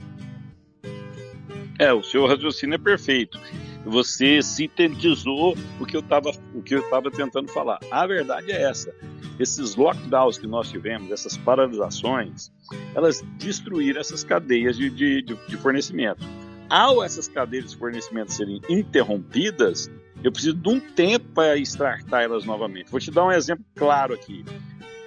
É, 1.78 1.92
o 1.92 2.02
seu 2.02 2.26
raciocínio 2.26 2.74
é 2.74 2.78
perfeito. 2.78 3.40
Você 3.84 4.42
sintetizou 4.42 5.56
o 5.80 5.86
que 5.86 5.96
eu 5.96 6.00
estava 6.00 6.30
o 6.54 6.62
que 6.62 6.74
eu 6.74 6.80
estava 6.80 7.10
tentando 7.10 7.48
falar. 7.48 7.78
A 7.90 8.06
verdade 8.06 8.52
é 8.52 8.62
essa. 8.62 8.94
Esses 9.38 9.74
lockdowns 9.74 10.36
que 10.36 10.46
nós 10.46 10.70
tivemos, 10.70 11.10
essas 11.10 11.36
paralisações, 11.38 12.52
elas 12.94 13.24
destruíram 13.38 14.00
essas 14.00 14.22
cadeias 14.22 14.76
de, 14.76 14.90
de, 14.90 15.22
de 15.22 15.56
fornecimento. 15.56 16.24
Ao 16.68 17.02
essas 17.02 17.26
cadeias 17.26 17.70
de 17.70 17.76
fornecimento 17.76 18.32
serem 18.32 18.60
interrompidas, 18.68 19.90
eu 20.22 20.30
preciso 20.30 20.54
de 20.56 20.68
um 20.68 20.78
tempo 20.78 21.26
para 21.34 21.56
extratar 21.56 22.22
elas 22.22 22.44
novamente. 22.44 22.90
Vou 22.90 23.00
te 23.00 23.10
dar 23.10 23.24
um 23.24 23.32
exemplo 23.32 23.64
claro 23.74 24.12
aqui. 24.12 24.44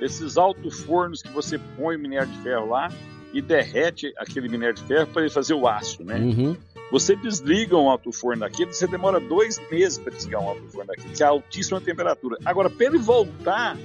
Esses 0.02 0.36
alto-fornos 0.36 1.22
que 1.22 1.30
você 1.30 1.60
põe 1.78 1.96
o 1.96 2.00
minério 2.00 2.28
de 2.28 2.40
ferro 2.40 2.68
lá, 2.68 2.90
e 3.34 3.42
derrete 3.42 4.14
aquele 4.18 4.48
minério 4.48 4.76
de 4.76 4.84
ferro 4.84 5.08
para 5.08 5.24
ele 5.24 5.32
fazer 5.32 5.56
o 5.56 5.68
aço, 5.68 6.04
né? 6.04 6.20
Uhum. 6.20 6.56
Você 6.94 7.16
desliga 7.16 7.76
um 7.76 7.90
alto-forno 7.90 8.42
daquele, 8.42 8.72
você 8.72 8.86
demora 8.86 9.20
dois 9.20 9.60
meses 9.72 9.98
para 9.98 10.14
desligar 10.14 10.44
um 10.44 10.50
alto-forno 10.50 10.86
daquele, 10.86 11.16
que 11.16 11.24
é 11.24 11.26
altíssima 11.26 11.82
temperatura. 11.82 12.38
Agora, 12.46 12.70
para 12.70 12.86
ele 12.86 13.00
voltar 13.00 13.76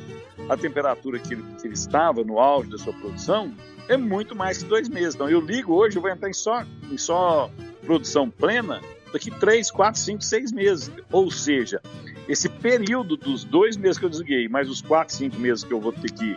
à 0.46 0.54
temperatura 0.58 1.18
que 1.18 1.32
ele, 1.32 1.42
que 1.58 1.66
ele 1.66 1.72
estava 1.72 2.22
no 2.22 2.38
auge 2.38 2.68
da 2.68 2.76
sua 2.76 2.92
produção, 2.92 3.50
é 3.88 3.96
muito 3.96 4.36
mais 4.36 4.58
que 4.58 4.68
dois 4.68 4.90
meses. 4.90 5.14
Então, 5.14 5.26
eu 5.26 5.40
ligo 5.40 5.72
hoje, 5.72 5.96
eu 5.96 6.02
vou 6.02 6.10
entrar 6.10 6.28
em 6.28 6.34
só, 6.34 6.66
em 6.92 6.98
só 6.98 7.50
produção 7.80 8.28
plena 8.28 8.82
daqui 9.10 9.30
três, 9.30 9.70
quatro, 9.70 9.98
cinco, 9.98 10.22
seis 10.22 10.52
meses. 10.52 10.90
Ou 11.10 11.30
seja, 11.30 11.80
esse 12.28 12.46
período 12.46 13.16
dos 13.16 13.42
dois 13.42 13.78
meses 13.78 13.96
que 13.96 14.04
eu 14.04 14.10
desliguei, 14.10 14.50
mais 14.50 14.68
os 14.68 14.82
quatro, 14.82 15.14
cinco 15.14 15.38
meses 15.38 15.64
que 15.64 15.72
eu 15.72 15.80
vou 15.80 15.94
ter 15.94 16.12
que 16.12 16.36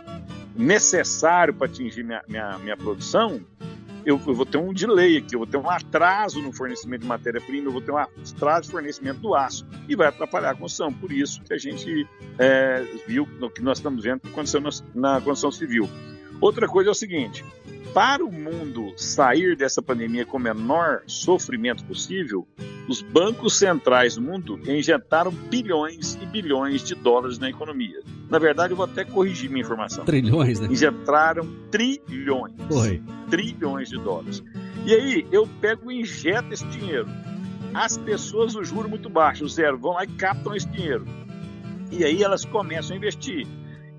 necessário 0.56 1.52
para 1.52 1.66
atingir 1.66 2.02
minha, 2.02 2.22
minha, 2.26 2.58
minha 2.58 2.78
produção, 2.78 3.42
eu, 4.04 4.20
eu, 4.26 4.34
vou 4.34 4.46
ter 4.46 4.58
um 4.58 4.72
delay 4.72 5.18
aqui, 5.18 5.34
eu 5.34 5.40
vou 5.40 5.46
ter 5.46 5.56
um 5.56 5.70
atraso 5.70 6.40
no 6.40 6.52
fornecimento 6.52 7.02
de 7.02 7.06
matéria-prima, 7.06 7.68
eu 7.68 7.72
vou 7.72 7.80
ter 7.80 7.92
um 7.92 7.98
atraso 7.98 8.68
no 8.68 8.72
fornecimento 8.72 9.20
do 9.20 9.34
aço 9.34 9.66
e 9.88 9.96
vai 9.96 10.08
atrapalhar 10.08 10.50
a 10.50 10.54
construção. 10.54 10.92
Por 10.92 11.12
isso 11.12 11.42
que 11.42 11.52
a 11.52 11.58
gente 11.58 12.06
é, 12.38 12.84
viu, 13.06 13.28
no 13.38 13.50
que 13.50 13.62
nós 13.62 13.78
estamos 13.78 14.02
vendo 14.02 14.20
acontecendo 14.26 14.68
na 14.94 15.20
construção 15.20 15.50
civil. 15.50 15.88
Outra 16.42 16.66
coisa 16.66 16.90
é 16.90 16.92
o 16.92 16.94
seguinte: 16.94 17.44
para 17.94 18.24
o 18.24 18.32
mundo 18.32 18.92
sair 18.96 19.56
dessa 19.56 19.80
pandemia 19.80 20.26
com 20.26 20.38
o 20.38 20.40
menor 20.40 21.02
sofrimento 21.06 21.84
possível, 21.84 22.44
os 22.88 23.00
bancos 23.00 23.56
centrais 23.56 24.16
do 24.16 24.22
mundo 24.22 24.58
injetaram 24.68 25.30
bilhões 25.30 26.18
e 26.20 26.26
bilhões 26.26 26.82
de 26.82 26.96
dólares 26.96 27.38
na 27.38 27.48
economia. 27.48 28.02
Na 28.28 28.40
verdade, 28.40 28.72
eu 28.72 28.76
vou 28.76 28.86
até 28.86 29.04
corrigir 29.04 29.48
minha 29.48 29.62
informação. 29.62 30.04
Trilhões, 30.04 30.58
né? 30.58 30.66
Injetaram 30.68 31.48
trilhões. 31.70 32.54
Foi. 32.68 33.00
Trilhões 33.30 33.88
de 33.88 33.98
dólares. 33.98 34.42
E 34.84 34.92
aí, 34.92 35.24
eu 35.30 35.48
pego 35.60 35.92
e 35.92 36.00
injeto 36.00 36.52
esse 36.52 36.66
dinheiro. 36.66 37.06
As 37.72 37.96
pessoas, 37.96 38.56
o 38.56 38.64
juro 38.64 38.88
muito 38.88 39.08
baixo, 39.08 39.48
zero, 39.48 39.78
vão 39.78 39.92
lá 39.92 40.02
e 40.02 40.08
captam 40.08 40.56
esse 40.56 40.68
dinheiro. 40.68 41.06
E 41.92 42.04
aí 42.04 42.22
elas 42.22 42.44
começam 42.44 42.94
a 42.94 42.96
investir 42.96 43.46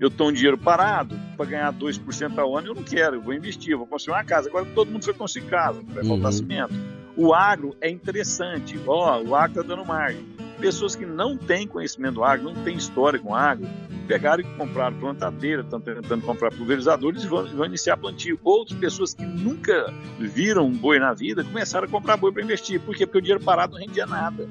eu 0.00 0.08
estou 0.08 0.28
um 0.28 0.32
dinheiro 0.32 0.58
parado 0.58 1.18
para 1.36 1.46
ganhar 1.46 1.72
2% 1.72 2.38
ao 2.38 2.56
ano, 2.56 2.68
eu 2.68 2.74
não 2.74 2.82
quero, 2.82 3.16
eu 3.16 3.22
vou 3.22 3.32
investir, 3.32 3.72
eu 3.72 3.78
vou 3.78 3.86
construir 3.86 4.16
uma 4.16 4.24
casa. 4.24 4.48
Agora 4.48 4.66
todo 4.74 4.90
mundo 4.90 5.04
foi 5.04 5.14
construir 5.14 5.46
casa, 5.46 5.80
vai 5.86 6.04
faltar 6.04 6.26
uhum. 6.26 6.32
cimento. 6.32 6.74
O 7.16 7.32
agro 7.32 7.76
é 7.80 7.88
interessante, 7.88 8.78
ó, 8.86 9.22
o 9.22 9.34
agro 9.34 9.60
está 9.60 9.74
dando 9.74 9.86
margem. 9.86 10.24
Pessoas 10.58 10.96
que 10.96 11.06
não 11.06 11.36
têm 11.36 11.66
conhecimento 11.66 12.14
do 12.14 12.24
agro, 12.24 12.44
não 12.44 12.64
têm 12.64 12.76
história 12.76 13.18
com 13.18 13.34
agro, 13.34 13.68
pegaram 14.08 14.42
e 14.42 14.56
compraram 14.56 14.96
plantadeira, 14.98 15.62
estão 15.62 15.80
tentando 15.80 16.24
comprar 16.24 16.50
pulverizadores 16.50 17.22
e 17.22 17.26
vão, 17.26 17.46
vão 17.46 17.66
iniciar 17.66 17.96
plantio. 17.96 18.38
Outras 18.42 18.78
pessoas 18.78 19.14
que 19.14 19.24
nunca 19.24 19.92
viram 20.18 20.66
um 20.66 20.72
boi 20.72 20.98
na 20.98 21.12
vida 21.12 21.44
começaram 21.44 21.86
a 21.86 21.90
comprar 21.90 22.16
boi 22.16 22.32
para 22.32 22.42
investir. 22.42 22.80
Por 22.80 22.96
quê? 22.96 23.06
Porque 23.06 23.18
o 23.18 23.22
dinheiro 23.22 23.44
parado 23.44 23.74
não 23.74 23.80
rendia 23.80 24.06
nada. 24.06 24.48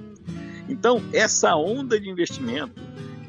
Então, 0.68 1.02
essa 1.12 1.56
onda 1.56 2.00
de 2.00 2.10
investimento 2.10 2.82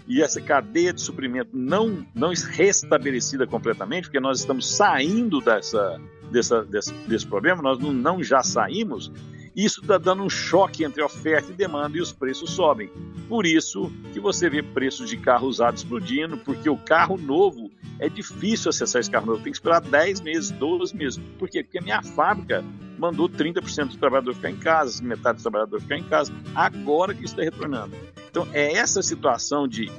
e 0.06 0.22
essa 0.22 0.40
cadeia 0.40 0.92
de 0.92 1.00
suprimento 1.00 1.50
não, 1.54 2.06
não 2.14 2.32
restabelecida 2.50 3.46
completamente, 3.46 4.04
porque 4.04 4.20
nós 4.20 4.40
estamos 4.40 4.76
saindo 4.76 5.40
dessa, 5.40 6.00
dessa, 6.30 6.62
desse, 6.64 6.92
desse 7.08 7.26
problema, 7.26 7.62
nós 7.62 7.78
não, 7.78 7.92
não 7.92 8.22
já 8.22 8.42
saímos, 8.42 9.10
isso 9.54 9.80
está 9.80 9.98
dando 9.98 10.22
um 10.22 10.30
choque 10.30 10.84
entre 10.84 11.02
oferta 11.02 11.52
e 11.52 11.54
demanda 11.54 11.96
e 11.96 12.00
os 12.00 12.12
preços 12.12 12.50
sobem. 12.50 12.90
Por 13.28 13.46
isso 13.46 13.90
que 14.12 14.18
você 14.18 14.50
vê 14.50 14.62
preços 14.62 15.08
de 15.08 15.16
carro 15.16 15.46
usado 15.46 15.76
explodindo, 15.76 16.36
porque 16.38 16.68
o 16.68 16.76
carro 16.76 17.16
novo 17.16 17.70
é 17.98 18.08
difícil 18.08 18.70
acessar 18.70 19.00
esse 19.00 19.10
carro 19.10 19.26
novo, 19.26 19.42
tem 19.42 19.52
que 19.52 19.56
esperar 19.56 19.80
10 19.80 20.20
meses, 20.22 20.50
12 20.50 20.96
meses. 20.96 21.20
Por 21.38 21.48
quê? 21.48 21.62
Porque 21.62 21.78
a 21.78 21.82
minha 21.82 22.02
fábrica 22.02 22.64
mandou 22.98 23.28
30% 23.28 23.90
do 23.90 23.96
trabalhador 23.96 24.34
ficar 24.34 24.50
em 24.50 24.56
casa, 24.56 25.02
metade 25.02 25.38
do 25.38 25.42
trabalhador 25.42 25.80
ficar 25.80 25.98
em 25.98 26.04
casa, 26.04 26.32
agora 26.54 27.14
que 27.14 27.24
isso 27.24 27.34
está 27.34 27.42
retornando. 27.42 27.94
Então, 28.28 28.48
é 28.52 28.72
essa 28.72 29.02
situação 29.02 29.68
de 29.68 29.90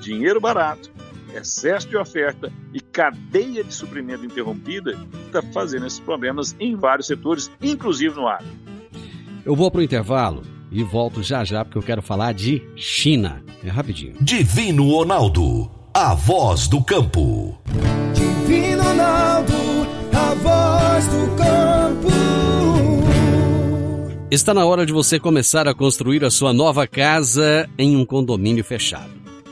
dinheiro 0.00 0.40
barato, 0.40 0.90
excesso 1.34 1.88
de 1.88 1.96
oferta 1.96 2.52
e 2.72 2.80
cadeia 2.80 3.64
de 3.64 3.74
suprimento 3.74 4.24
interrompida 4.24 4.92
que 4.94 5.26
está 5.26 5.42
fazendo 5.42 5.86
esses 5.86 6.00
problemas 6.00 6.54
em 6.60 6.76
vários 6.76 7.06
setores, 7.06 7.50
inclusive 7.60 8.14
no 8.14 8.28
agro. 8.28 8.71
Eu 9.44 9.56
vou 9.56 9.70
para 9.70 9.80
o 9.80 9.82
intervalo 9.82 10.42
e 10.70 10.84
volto 10.84 11.22
já 11.22 11.44
já 11.44 11.64
porque 11.64 11.78
eu 11.78 11.82
quero 11.82 12.00
falar 12.00 12.32
de 12.32 12.62
China. 12.76 13.42
É 13.64 13.68
rapidinho. 13.68 14.14
Divino 14.20 14.88
Ronaldo, 14.88 15.70
a 15.92 16.14
voz 16.14 16.68
do 16.68 16.82
campo. 16.82 17.58
Divino 18.14 18.82
Ronaldo, 18.82 19.52
a 20.12 20.34
voz 20.34 21.06
do 21.08 21.36
campo. 21.36 22.08
Está 24.30 24.54
na 24.54 24.64
hora 24.64 24.86
de 24.86 24.92
você 24.92 25.18
começar 25.18 25.66
a 25.66 25.74
construir 25.74 26.24
a 26.24 26.30
sua 26.30 26.52
nova 26.52 26.86
casa 26.86 27.68
em 27.76 27.96
um 27.96 28.04
condomínio 28.06 28.64
fechado. 28.64 29.21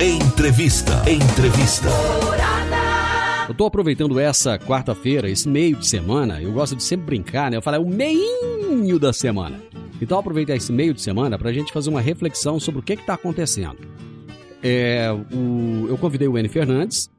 Entrevista. 0.00 1.02
Entrevista. 1.10 1.88
Eu 3.48 3.52
estou 3.52 3.66
aproveitando 3.66 4.20
essa 4.20 4.56
quarta-feira, 4.60 5.28
esse 5.28 5.48
meio 5.48 5.74
de 5.76 5.88
semana. 5.88 6.40
Eu 6.40 6.52
gosto 6.52 6.76
de 6.76 6.84
sempre 6.84 7.06
brincar, 7.06 7.50
né? 7.50 7.56
Eu 7.56 7.62
falo, 7.62 7.76
é 7.76 7.80
o 7.80 7.86
meinho 7.86 8.96
da 9.00 9.12
semana. 9.12 9.60
Então, 10.00 10.20
aproveitar 10.20 10.54
esse 10.54 10.72
meio 10.72 10.94
de 10.94 11.02
semana 11.02 11.36
para 11.36 11.50
a 11.50 11.52
gente 11.52 11.72
fazer 11.72 11.90
uma 11.90 12.00
reflexão 12.00 12.60
sobre 12.60 12.78
o 12.80 12.82
que 12.82 12.92
está 12.92 13.14
acontecendo. 13.14 13.78
É, 14.66 15.12
o, 15.12 15.86
eu 15.90 15.98
convidei 15.98 16.26
o 16.26 16.38
N. 16.38 16.48
Fernandes, 16.48 17.10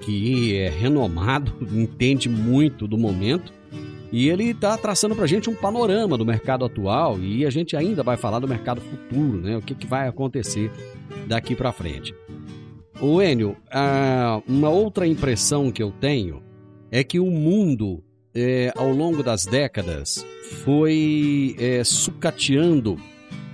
que 0.00 0.56
é 0.56 0.68
renomado, 0.68 1.52
entende 1.74 2.28
muito 2.28 2.86
do 2.86 2.96
momento. 2.96 3.52
E 4.12 4.28
ele 4.28 4.50
está 4.50 4.76
traçando 4.76 5.16
para 5.16 5.24
a 5.24 5.26
gente 5.28 5.50
um 5.50 5.54
panorama 5.54 6.16
do 6.16 6.24
mercado 6.24 6.64
atual 6.64 7.18
e 7.18 7.46
a 7.46 7.50
gente 7.50 7.74
ainda 7.74 8.02
vai 8.02 8.16
falar 8.16 8.38
do 8.38 8.46
mercado 8.46 8.80
futuro, 8.80 9.40
né? 9.40 9.56
O 9.56 9.62
que, 9.62 9.74
que 9.74 9.86
vai 9.86 10.06
acontecer 10.06 10.70
daqui 11.26 11.56
para 11.56 11.72
frente. 11.72 12.14
O 13.00 13.20
Enio, 13.20 13.56
uma 14.46 14.68
outra 14.68 15.06
impressão 15.06 15.72
que 15.72 15.82
eu 15.82 15.90
tenho 15.90 16.42
é 16.90 17.02
que 17.02 17.18
o 17.18 17.26
mundo, 17.26 18.04
é, 18.34 18.70
ao 18.76 18.92
longo 18.92 19.22
das 19.22 19.46
décadas, 19.46 20.24
foi 20.62 21.56
é, 21.58 21.82
sucateando 21.82 22.98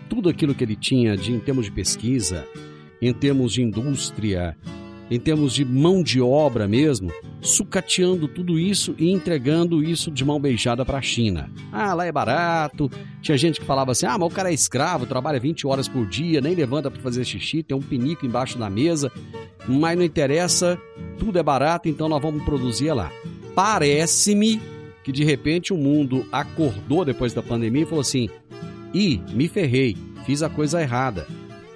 tudo 0.09 0.29
aquilo 0.29 0.55
que 0.55 0.65
ele 0.65 0.75
tinha 0.75 1.17
de, 1.17 1.33
em 1.33 1.39
termos 1.39 1.67
de 1.67 1.73
pesquisa, 1.73 2.45
em 3.01 3.13
termos 3.13 3.53
de 3.53 3.63
indústria, 3.63 4.57
em 5.11 5.19
termos 5.19 5.55
de 5.55 5.65
mão 5.65 6.03
de 6.03 6.21
obra 6.21 6.69
mesmo, 6.69 7.11
sucateando 7.41 8.29
tudo 8.29 8.59
isso 8.59 8.95
e 8.99 9.11
entregando 9.11 9.83
isso 9.83 10.11
de 10.11 10.25
mão 10.25 10.39
beijada 10.41 10.85
para 10.85 10.99
a 10.99 11.03
China. 11.03 11.51
Ah, 11.73 11.95
lá 11.95 12.05
é 12.05 12.13
barato. 12.13 12.91
Tinha 13.23 13.39
gente 13.39 13.61
que 13.61 13.67
falava 13.67 13.93
assim: 13.93 14.07
ah, 14.07 14.19
mas 14.19 14.31
o 14.31 14.35
cara 14.35 14.51
é 14.51 14.55
escravo, 14.55 15.07
trabalha 15.07 15.41
20 15.41 15.67
horas 15.67 15.89
por 15.89 16.07
dia, 16.07 16.41
nem 16.41 16.55
levanta 16.55 16.91
para 16.91 17.01
fazer 17.01 17.25
xixi, 17.25 17.63
tem 17.63 17.77
um 17.77 17.83
pinico 17.83 18.27
embaixo 18.27 18.59
da 18.59 18.69
mesa, 18.69 19.11
mas 19.67 19.97
não 19.97 20.05
interessa, 20.05 20.81
tudo 21.19 21.39
é 21.39 21.43
barato, 21.43 21.89
então 21.89 22.09
nós 22.09 22.21
vamos 22.21 22.45
produzir 22.45 22.93
lá. 22.93 23.11
Parece-me 23.55 24.61
que 25.03 25.13
de 25.13 25.25
repente 25.25 25.73
o 25.73 25.77
mundo 25.77 26.27
acordou 26.31 27.05
depois 27.05 27.33
da 27.33 27.43
pandemia 27.43 27.83
e 27.83 27.87
falou 27.87 28.03
assim: 28.03 28.29
ih, 28.93 29.21
me 29.33 29.49
ferrei, 29.49 29.97
fiz 30.27 30.43
a 30.43 30.51
coisa 30.51 30.83
errada. 30.83 31.27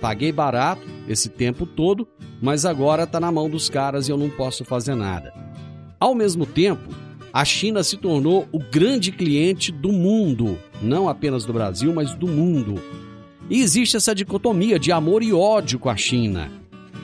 Paguei 0.03 0.31
barato 0.33 0.83
esse 1.09 1.31
tempo 1.31 1.65
todo 1.65 2.07
mas 2.43 2.67
agora 2.67 3.05
está 3.05 3.21
na 3.21 3.31
mão 3.31 3.49
dos 3.49 3.71
caras 3.71 4.09
e 4.09 4.11
eu 4.11 4.17
não 4.17 4.29
posso 4.29 4.65
fazer 4.65 4.97
nada. 4.97 5.33
Ao 6.01 6.13
mesmo 6.13 6.45
tempo, 6.45 6.93
a 7.33 7.45
China 7.45 7.85
se 7.85 7.97
tornou 7.97 8.49
o 8.51 8.59
grande 8.59 9.13
cliente 9.13 9.71
do 9.71 9.93
mundo, 9.93 10.59
não 10.83 11.09
apenas 11.09 11.47
do 11.47 11.53
Brasil, 11.53 11.95
mas 11.95 12.13
do 12.17 12.27
mundo. 12.27 12.83
E 13.49 13.63
existe 13.63 13.97
essa 13.97 14.13
dicotomia 14.13 14.77
de 14.77 14.91
amor 14.91 15.23
e 15.23 15.33
ódio 15.33 15.79
com 15.79 15.89
a 15.89 15.97
China. 15.97 16.51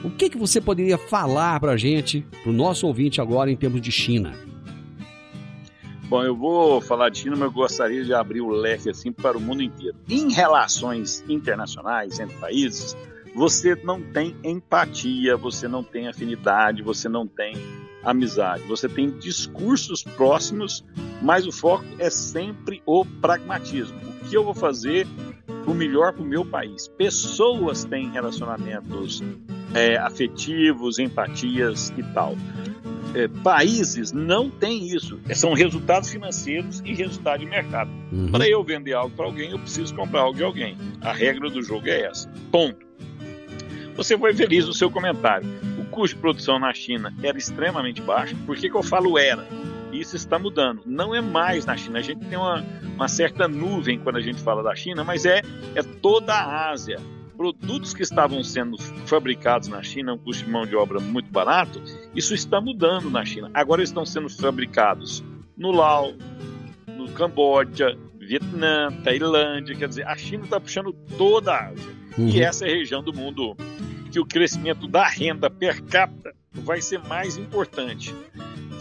O 0.03 0.09
que, 0.09 0.29
que 0.29 0.37
você 0.37 0.59
poderia 0.59 0.97
falar 0.97 1.57
para 1.61 1.71
a 1.71 1.77
gente, 1.77 2.25
para 2.43 2.51
o 2.51 2.53
nosso 2.53 2.85
ouvinte 2.85 3.21
agora, 3.21 3.49
em 3.49 3.55
termos 3.55 3.81
de 3.81 3.93
China? 3.93 4.33
Bom, 6.09 6.23
eu 6.23 6.35
vou 6.35 6.81
falar 6.81 7.09
de 7.09 7.19
China, 7.19 7.35
mas 7.35 7.45
eu 7.45 7.51
gostaria 7.51 8.03
de 8.03 8.11
abrir 8.15 8.41
o 8.41 8.49
leque 8.49 8.89
assim 8.89 9.11
para 9.11 9.37
o 9.37 9.39
mundo 9.39 9.61
inteiro. 9.61 9.95
Em 10.09 10.33
relações 10.33 11.23
internacionais 11.29 12.19
entre 12.19 12.35
países, 12.37 12.97
você 13.35 13.75
não 13.75 14.01
tem 14.01 14.35
empatia, 14.43 15.37
você 15.37 15.67
não 15.67 15.83
tem 15.83 16.07
afinidade, 16.07 16.81
você 16.81 17.07
não 17.07 17.27
tem 17.27 17.55
amizade. 18.03 18.63
Você 18.63 18.89
tem 18.89 19.11
discursos 19.19 20.01
próximos, 20.01 20.83
mas 21.21 21.45
o 21.45 21.51
foco 21.51 21.85
é 21.99 22.09
sempre 22.09 22.81
o 22.87 23.05
pragmatismo. 23.05 23.95
O 24.09 24.27
que 24.27 24.35
eu 24.35 24.43
vou 24.43 24.55
fazer 24.55 25.05
o 25.67 25.75
melhor 25.75 26.13
para 26.13 26.23
o 26.23 26.25
meu 26.25 26.43
país? 26.43 26.87
Pessoas 26.87 27.83
têm 27.83 28.09
relacionamentos 28.09 29.21
é, 29.73 29.97
afetivos, 29.97 30.99
empatias 30.99 31.93
e 31.97 32.03
tal. 32.13 32.35
é, 33.15 33.27
países 33.27 34.11
não 34.11 34.49
têm 34.49 34.87
isso. 34.87 35.19
São 35.33 35.53
resultados 35.53 36.09
financeiros 36.09 36.81
e 36.85 36.93
resultado 36.93 37.39
de 37.39 37.45
mercado. 37.45 37.89
Uhum. 38.11 38.31
Para 38.31 38.47
eu 38.47 38.63
vender 38.63 38.93
algo 38.93 39.15
para 39.15 39.25
alguém, 39.25 39.51
eu 39.51 39.59
preciso 39.59 39.93
comprar 39.95 40.21
algo 40.21 40.37
de 40.37 40.43
alguém. 40.43 40.77
A 41.01 41.11
regra 41.11 41.49
do 41.49 41.61
jogo 41.61 41.87
é 41.87 42.01
essa. 42.01 42.29
Ponto. 42.51 42.87
Você 43.95 44.17
foi 44.17 44.33
feliz 44.33 44.65
no 44.65 44.73
seu 44.73 44.89
comentário. 44.89 45.47
O 45.77 45.85
custo 45.85 46.15
de 46.15 46.21
produção 46.21 46.57
na 46.59 46.73
China 46.73 47.13
era 47.21 47.37
extremamente 47.37 48.01
baixo. 48.01 48.35
Por 48.45 48.55
que, 48.55 48.69
que 48.69 48.75
eu 48.75 48.83
falo 48.83 49.17
era? 49.17 49.47
Isso 49.91 50.15
está 50.15 50.37
mudando. 50.39 50.81
Não 50.85 51.13
é 51.13 51.19
mais 51.19 51.65
na 51.65 51.75
China. 51.75 51.99
A 51.99 52.01
gente 52.01 52.25
tem 52.25 52.37
uma, 52.37 52.63
uma 52.95 53.07
certa 53.07 53.47
nuvem 53.47 53.99
quando 53.99 54.17
a 54.17 54.21
gente 54.21 54.39
fala 54.41 54.63
da 54.63 54.75
China, 54.75 55.03
mas 55.03 55.25
é, 55.25 55.41
é 55.75 55.83
toda 55.83 56.33
a 56.33 56.69
Ásia 56.69 56.97
produtos 57.39 57.93
que 57.93 58.03
estavam 58.03 58.43
sendo 58.43 58.77
fabricados 59.05 59.69
na 59.69 59.81
China, 59.81 60.13
um 60.13 60.17
custo 60.17 60.43
de 60.43 60.51
mão 60.51 60.65
de 60.65 60.75
obra 60.75 60.99
muito 60.99 61.31
barato, 61.31 61.81
isso 62.13 62.33
está 62.33 62.59
mudando 62.59 63.09
na 63.09 63.23
China. 63.23 63.49
Agora 63.53 63.81
estão 63.81 64.05
sendo 64.05 64.29
fabricados 64.29 65.23
no 65.55 65.71
Laos, 65.71 66.17
no 66.85 67.09
Camboja, 67.13 67.97
Vietnã, 68.19 68.91
Tailândia, 69.05 69.73
quer 69.73 69.87
dizer, 69.87 70.05
a 70.05 70.17
China 70.17 70.43
está 70.43 70.59
puxando 70.59 70.91
toda 71.17 71.53
a 71.53 71.67
Ásia. 71.69 71.93
Uhum. 72.17 72.27
E 72.27 72.41
essa 72.41 72.67
é 72.67 72.73
a 72.73 72.75
região 72.75 73.01
do 73.01 73.13
mundo 73.13 73.55
que 74.11 74.19
o 74.19 74.25
crescimento 74.25 74.85
da 74.85 75.07
renda 75.07 75.49
per 75.49 75.81
capita 75.83 76.35
vai 76.51 76.81
ser 76.81 76.99
mais 77.07 77.37
importante. 77.37 78.13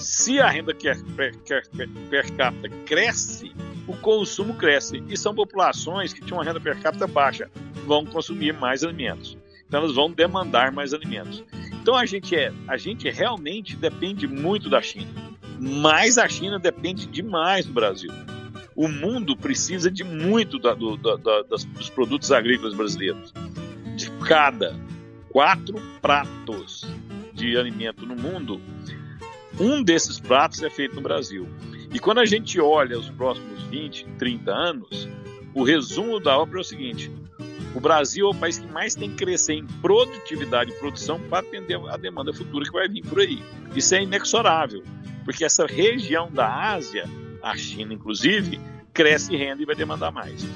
Se 0.01 0.41
a 0.41 0.49
renda 0.49 0.75
per, 0.75 1.01
per, 1.15 1.37
per, 1.45 1.89
per 2.11 2.33
capita 2.33 2.69
cresce, 2.85 3.53
o 3.87 3.97
consumo 3.97 4.55
cresce. 4.55 5.03
E 5.09 5.17
são 5.17 5.35
populações 5.35 6.13
que 6.13 6.21
tinham 6.21 6.39
uma 6.39 6.45
renda 6.45 6.61
per 6.61 6.79
capita 6.81 7.07
baixa, 7.07 7.51
vão 7.89 8.05
consumir 8.05 8.53
mais 8.53 8.85
alimentos. 8.85 9.37
Então 9.67 9.81
elas 9.81 9.95
vão 9.95 10.11
demandar 10.11 10.71
mais 10.71 10.95
alimentos. 10.95 11.43
Então 11.83 11.97
a 11.97 12.07
gente 12.07 12.37
é, 12.37 12.53
a 12.69 12.77
gente 12.77 13.11
realmente 13.11 13.75
depende 13.75 14.29
muito 14.29 14.69
da 14.69 14.81
China. 14.81 15.11
Mas 15.59 16.19
a 16.19 16.29
China 16.29 16.59
depende 16.59 17.07
demais 17.07 17.67
do 17.67 17.73
Brasil. 17.73 18.13
O 18.77 18.87
mundo 18.87 19.37
precisa 19.37 19.91
de 19.91 20.05
muito 20.05 20.59
da, 20.59 20.73
do, 20.73 20.97
da, 20.97 21.17
da, 21.17 21.43
dos 21.43 21.91
produtos 21.91 22.31
agrícolas 22.31 22.75
brasileiros. 22.75 23.33
De 23.97 24.11
cada 24.25 24.77
quatro 25.31 25.75
pratos 26.01 26.87
de 27.33 27.57
alimento 27.57 28.07
no 28.07 28.15
mundo, 28.15 28.61
um 29.59 29.83
desses 29.83 30.21
pratos 30.21 30.63
é 30.63 30.71
feito 30.71 30.95
no 30.95 31.01
Brasil. 31.01 31.49
E 31.93 31.99
quando 31.99 32.19
a 32.19 32.25
gente 32.25 32.61
olha 32.61 32.99
os 32.99 33.11
próximos 33.11 33.63
20, 33.65 34.05
30 34.19 34.53
anos, 34.53 35.09
o 35.55 35.65
resumo 35.65 36.21
da 36.21 36.39
obra 36.39 36.59
é 36.59 36.61
o 36.61 36.65
seguinte: 36.65 37.11
o 37.75 37.81
Brasil 37.81 38.27
é 38.27 38.31
o 38.31 38.35
país 38.35 38.59
que 38.59 38.67
mais 38.67 38.95
tem 38.95 39.11
que 39.11 39.17
crescer 39.17 39.55
em 39.55 39.67
produtividade 39.67 40.71
e 40.71 40.75
produção 40.75 41.21
para 41.21 41.41
atender 41.41 41.79
a 41.89 41.97
demanda 41.97 42.33
futura 42.33 42.65
que 42.65 42.73
vai 42.73 42.89
vir 42.89 43.03
por 43.03 43.21
aí. 43.21 43.43
Isso 43.75 43.95
é 43.95 44.03
inexorável, 44.03 44.83
porque 45.25 45.45
essa 45.45 45.67
região 45.67 46.31
da 46.31 46.73
Ásia, 46.73 47.05
a 47.43 47.57
China 47.57 47.93
inclusive, 47.93 48.59
cresce 48.93 49.37
renda 49.37 49.63
e 49.63 49.67
vai 49.67 49.77
demandar 49.77 50.11
mais. 50.11 50.47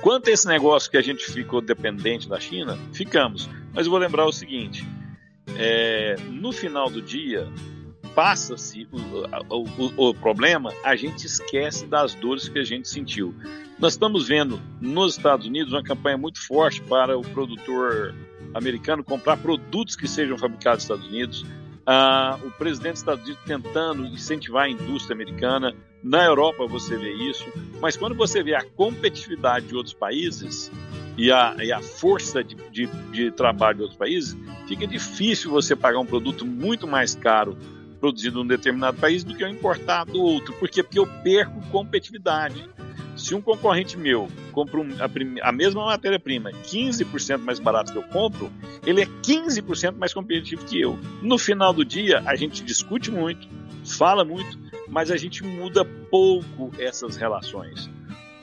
Quanto 0.00 0.28
a 0.28 0.32
esse 0.32 0.48
negócio 0.48 0.90
que 0.90 0.96
a 0.96 1.02
gente 1.02 1.24
ficou 1.30 1.60
dependente 1.60 2.28
da 2.28 2.40
China, 2.40 2.76
ficamos. 2.92 3.48
Mas 3.72 3.86
eu 3.86 3.90
vou 3.90 4.00
lembrar 4.00 4.26
o 4.26 4.32
seguinte: 4.32 4.86
é, 5.56 6.16
no 6.28 6.52
final 6.52 6.90
do 6.90 7.00
dia, 7.00 7.48
passa-se 8.14 8.88
o, 8.92 9.56
o, 9.56 10.08
o, 10.08 10.14
problema, 10.14 10.72
a 10.84 10.94
gente 10.94 11.26
esquece 11.26 11.86
das 11.86 12.14
dores 12.14 12.48
que 12.48 12.58
a 12.58 12.64
gente 12.64 12.88
sentiu. 12.88 13.34
Nós 13.78 13.94
estamos 13.94 14.28
vendo 14.28 14.60
nos 14.80 15.16
Estados 15.16 15.46
Unidos 15.46 15.72
uma 15.72 15.82
campanha 15.82 16.16
muito 16.16 16.44
forte 16.46 16.80
para 16.82 17.16
o 17.16 17.22
produtor 17.22 18.14
americano 18.54 19.02
comprar 19.02 19.36
produtos 19.38 19.96
que 19.96 20.06
sejam 20.06 20.36
fabricados 20.36 20.84
nos 20.84 20.84
Estados 20.84 21.06
Unidos. 21.08 21.46
Ah, 21.84 22.38
o 22.44 22.50
presidente 22.52 22.92
dos 22.92 23.00
Estados 23.00 23.24
Unidos 23.24 23.42
tentando 23.44 24.06
incentivar 24.06 24.64
a 24.64 24.70
indústria 24.70 25.14
americana. 25.14 25.74
Na 26.02 26.24
Europa 26.24 26.66
você 26.66 26.96
vê 26.96 27.12
isso, 27.12 27.44
mas 27.80 27.96
quando 27.96 28.14
você 28.14 28.42
vê 28.42 28.54
a 28.54 28.64
competitividade 28.64 29.66
de 29.66 29.76
outros 29.76 29.94
países 29.94 30.70
e 31.16 31.30
a, 31.30 31.56
e 31.60 31.72
a 31.72 31.80
força 31.80 32.42
de, 32.42 32.56
de, 32.70 32.86
de 33.12 33.30
trabalho 33.30 33.76
de 33.76 33.82
outros 33.82 33.98
países, 33.98 34.36
fica 34.66 34.84
difícil 34.86 35.50
você 35.50 35.76
pagar 35.76 36.00
um 36.00 36.06
produto 36.06 36.44
muito 36.44 36.88
mais 36.88 37.14
caro 37.14 37.56
produzido 38.02 38.40
em 38.40 38.42
um 38.42 38.46
determinado 38.46 38.98
país 38.98 39.22
do 39.22 39.32
que 39.32 39.44
eu 39.44 39.48
importar 39.48 40.04
do 40.04 40.20
outro. 40.20 40.52
Por 40.54 40.68
quê? 40.68 40.82
Porque 40.82 40.98
eu 40.98 41.06
perco 41.22 41.62
competitividade. 41.70 42.68
Se 43.16 43.32
um 43.32 43.40
concorrente 43.40 43.96
meu 43.96 44.28
compra 44.50 44.80
a, 44.98 45.48
a, 45.48 45.52
mesma 45.52 45.84
matéria-prima 45.84 46.50
15% 46.50 47.38
mais 47.38 47.60
barato 47.60 47.92
que 47.92 47.98
eu 47.98 48.02
compro, 48.02 48.50
ele 48.84 49.02
é 49.02 49.06
15% 49.06 49.96
mais 49.96 50.12
competitivo 50.12 50.64
que 50.64 50.80
eu. 50.80 50.98
No 51.22 51.38
final 51.38 51.72
do 51.72 51.84
dia, 51.84 52.20
a 52.26 52.34
gente 52.34 52.64
discute 52.64 53.08
muito, 53.08 53.46
fala 53.84 54.24
muito, 54.24 54.58
mas 54.88 55.08
a 55.12 55.16
gente 55.16 55.44
muda 55.44 55.84
pouco 55.84 56.72
essas 56.80 57.16
relações. 57.16 57.88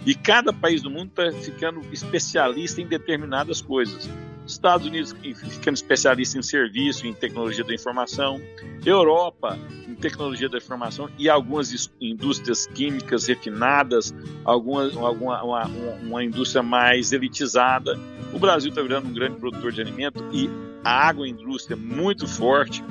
E 0.06 0.16
cada 0.16 0.54
país 0.54 0.82
do 0.82 0.90
mundo 0.90 1.10
está 1.10 1.34
ficando 1.34 1.82
especialista 1.92 2.80
em 2.80 2.88
determinadas 2.88 3.60
coisas. 3.60 4.10
Estados 4.52 4.88
Unidos 4.88 5.16
ficando 5.22 5.76
especialista 5.76 6.38
em 6.38 6.42
serviço, 6.42 7.06
em 7.06 7.14
tecnologia 7.14 7.64
da 7.64 7.74
informação, 7.74 8.42
Europa 8.86 9.58
em 9.88 9.96
tecnologia 9.96 10.50
da 10.50 10.58
informação 10.58 11.10
e 11.18 11.30
algumas 11.30 11.90
indústrias 12.00 12.66
químicas 12.68 13.28
refinadas, 13.28 14.14
alguma, 14.44 14.84
alguma 15.06 15.44
uma, 15.44 15.66
uma 16.02 16.24
indústria 16.24 16.64
mais 16.64 17.12
elitizada. 17.12 18.00
O 18.34 18.40
Brasil 18.40 18.70
está 18.70 18.82
virando 18.82 19.08
um 19.08 19.14
grande 19.14 19.38
produtor 19.38 19.72
de 19.72 19.82
alimento 19.82 20.24
e 20.32 20.50
a 20.84 21.08
agroindústria 21.08 21.76
é 21.76 21.78
muito 21.78 22.28
forte. 22.28 22.84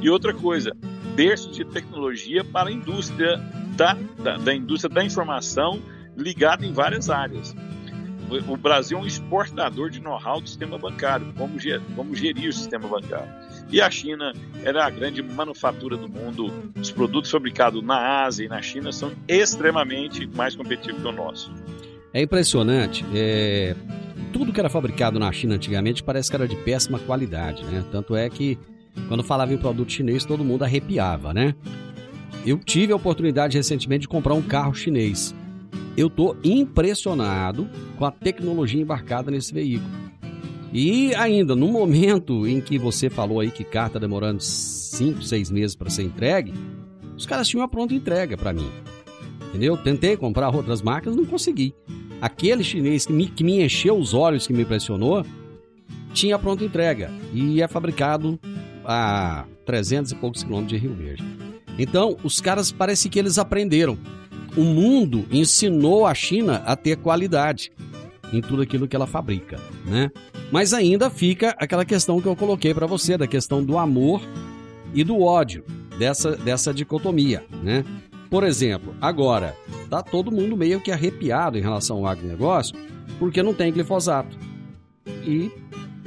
E 0.00 0.10
outra 0.10 0.34
coisa, 0.34 0.76
berço 1.14 1.50
de 1.52 1.64
tecnologia 1.64 2.44
para 2.44 2.68
a 2.68 2.72
indústria 2.72 3.36
da, 3.76 3.94
da, 4.18 4.36
da 4.36 4.54
indústria 4.54 4.92
da 4.92 5.04
informação 5.04 5.80
ligada 6.16 6.64
em 6.64 6.72
várias 6.72 7.10
áreas 7.10 7.54
o 8.48 8.56
Brasil 8.56 8.98
é 8.98 9.00
um 9.00 9.06
exportador 9.06 9.90
de 9.90 10.00
know-how 10.00 10.40
do 10.40 10.48
sistema 10.48 10.78
bancário, 10.78 11.32
como, 11.36 11.58
ger, 11.58 11.80
como 11.94 12.14
gerir 12.14 12.48
o 12.48 12.52
sistema 12.52 12.88
bancário. 12.88 13.28
E 13.70 13.80
a 13.80 13.90
China 13.90 14.32
era 14.64 14.84
a 14.84 14.90
grande 14.90 15.22
manufatura 15.22 15.96
do 15.96 16.08
mundo. 16.08 16.52
Os 16.80 16.90
produtos 16.90 17.30
fabricados 17.30 17.82
na 17.82 18.24
Ásia 18.24 18.44
e 18.44 18.48
na 18.48 18.60
China 18.62 18.92
são 18.92 19.12
extremamente 19.28 20.26
mais 20.26 20.54
competitivos 20.54 21.00
que 21.00 21.08
o 21.08 21.12
nosso. 21.12 21.52
É 22.12 22.22
impressionante. 22.22 23.04
É... 23.14 23.74
Tudo 24.32 24.52
que 24.52 24.60
era 24.60 24.68
fabricado 24.68 25.18
na 25.18 25.30
China 25.32 25.54
antigamente 25.54 26.02
parece 26.02 26.30
que 26.30 26.36
era 26.36 26.46
de 26.46 26.56
péssima 26.56 26.98
qualidade, 26.98 27.64
né? 27.64 27.84
Tanto 27.90 28.14
é 28.14 28.28
que 28.28 28.58
quando 29.08 29.22
falava 29.22 29.52
em 29.52 29.58
produto 29.58 29.92
chinês 29.92 30.24
todo 30.24 30.44
mundo 30.44 30.64
arrepiava, 30.64 31.32
né? 31.32 31.54
Eu 32.44 32.58
tive 32.58 32.92
a 32.92 32.96
oportunidade 32.96 33.56
recentemente 33.56 34.02
de 34.02 34.08
comprar 34.08 34.34
um 34.34 34.42
carro 34.42 34.74
chinês 34.74 35.34
eu 35.96 36.10
tô 36.10 36.36
impressionado 36.44 37.68
com 37.96 38.04
a 38.04 38.10
tecnologia 38.10 38.80
embarcada 38.80 39.30
nesse 39.30 39.52
veículo. 39.52 39.90
E 40.72 41.14
ainda, 41.14 41.56
no 41.56 41.68
momento 41.68 42.46
em 42.46 42.60
que 42.60 42.78
você 42.78 43.08
falou 43.08 43.40
aí 43.40 43.50
que 43.50 43.64
carta 43.64 43.94
tá 43.94 44.00
demorando 44.00 44.42
5, 44.42 45.22
6 45.22 45.50
meses 45.50 45.74
para 45.74 45.88
ser 45.88 46.02
entregue, 46.02 46.52
os 47.16 47.24
caras 47.24 47.48
tinham 47.48 47.64
a 47.64 47.68
pronta 47.68 47.94
entrega 47.94 48.36
para 48.36 48.52
mim. 48.52 48.70
Entendeu? 49.48 49.76
Tentei 49.76 50.16
comprar 50.16 50.54
outras 50.54 50.82
marcas, 50.82 51.16
não 51.16 51.24
consegui. 51.24 51.74
Aquele 52.20 52.62
chinês 52.62 53.06
que 53.06 53.12
me, 53.12 53.26
que 53.26 53.44
me 53.44 53.64
encheu 53.64 53.96
os 53.96 54.12
olhos, 54.12 54.46
que 54.46 54.52
me 54.52 54.62
impressionou, 54.62 55.24
tinha 56.12 56.36
a 56.36 56.38
pronta 56.38 56.64
entrega 56.64 57.10
e 57.32 57.62
é 57.62 57.68
fabricado 57.68 58.38
a 58.84 59.46
300 59.64 60.12
e 60.12 60.14
poucos 60.16 60.42
quilômetros 60.42 60.78
de 60.78 60.86
Rio 60.86 60.94
Verde. 60.94 61.24
Então, 61.78 62.16
os 62.22 62.40
caras 62.40 62.70
parece 62.70 63.08
que 63.08 63.18
eles 63.18 63.38
aprenderam 63.38 63.98
o 64.56 64.62
mundo 64.62 65.26
ensinou 65.30 66.06
a 66.06 66.14
China 66.14 66.62
a 66.66 66.74
ter 66.74 66.96
qualidade 66.96 67.70
em 68.32 68.40
tudo 68.40 68.62
aquilo 68.62 68.88
que 68.88 68.96
ela 68.96 69.06
fabrica, 69.06 69.58
né? 69.84 70.10
Mas 70.50 70.72
ainda 70.72 71.10
fica 71.10 71.54
aquela 71.58 71.84
questão 71.84 72.20
que 72.20 72.26
eu 72.26 72.36
coloquei 72.36 72.72
para 72.72 72.86
você, 72.86 73.16
da 73.16 73.26
questão 73.26 73.62
do 73.62 73.78
amor 73.78 74.20
e 74.94 75.04
do 75.04 75.20
ódio, 75.20 75.64
dessa, 75.98 76.32
dessa 76.36 76.72
dicotomia, 76.72 77.44
né? 77.62 77.84
Por 78.30 78.42
exemplo, 78.42 78.94
agora, 79.00 79.56
tá 79.88 80.02
todo 80.02 80.32
mundo 80.32 80.56
meio 80.56 80.80
que 80.80 80.90
arrepiado 80.90 81.56
em 81.56 81.62
relação 81.62 81.98
ao 81.98 82.06
agronegócio, 82.06 82.76
porque 83.18 83.42
não 83.42 83.54
tem 83.54 83.72
glifosato. 83.72 84.36
E 85.24 85.50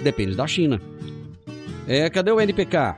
depende 0.01 0.35
da 0.35 0.45
China. 0.45 0.81
É, 1.87 2.09
cadê 2.09 2.31
o 2.31 2.39
NPK? 2.39 2.95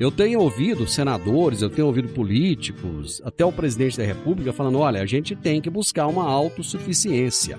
Eu 0.00 0.10
tenho 0.10 0.40
ouvido 0.40 0.88
senadores, 0.88 1.60
eu 1.60 1.68
tenho 1.68 1.86
ouvido 1.86 2.08
políticos, 2.08 3.20
até 3.22 3.44
o 3.44 3.52
presidente 3.52 3.98
da 3.98 4.04
República 4.04 4.50
falando: 4.50 4.78
olha, 4.78 5.02
a 5.02 5.04
gente 5.04 5.36
tem 5.36 5.60
que 5.60 5.68
buscar 5.68 6.06
uma 6.06 6.24
autossuficiência. 6.24 7.58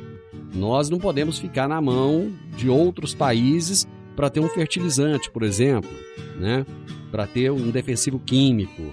Nós 0.51 0.89
não 0.89 0.97
podemos 0.97 1.37
ficar 1.37 1.69
na 1.69 1.79
mão 1.79 2.33
de 2.57 2.67
outros 2.67 3.13
países 3.13 3.87
para 4.15 4.27
ter 4.27 4.39
um 4.39 4.49
fertilizante, 4.49 5.29
por 5.29 5.43
exemplo, 5.43 5.91
né? 6.39 6.65
para 7.11 7.27
ter 7.27 7.51
um 7.51 7.69
defensivo 7.69 8.17
químico. 8.17 8.91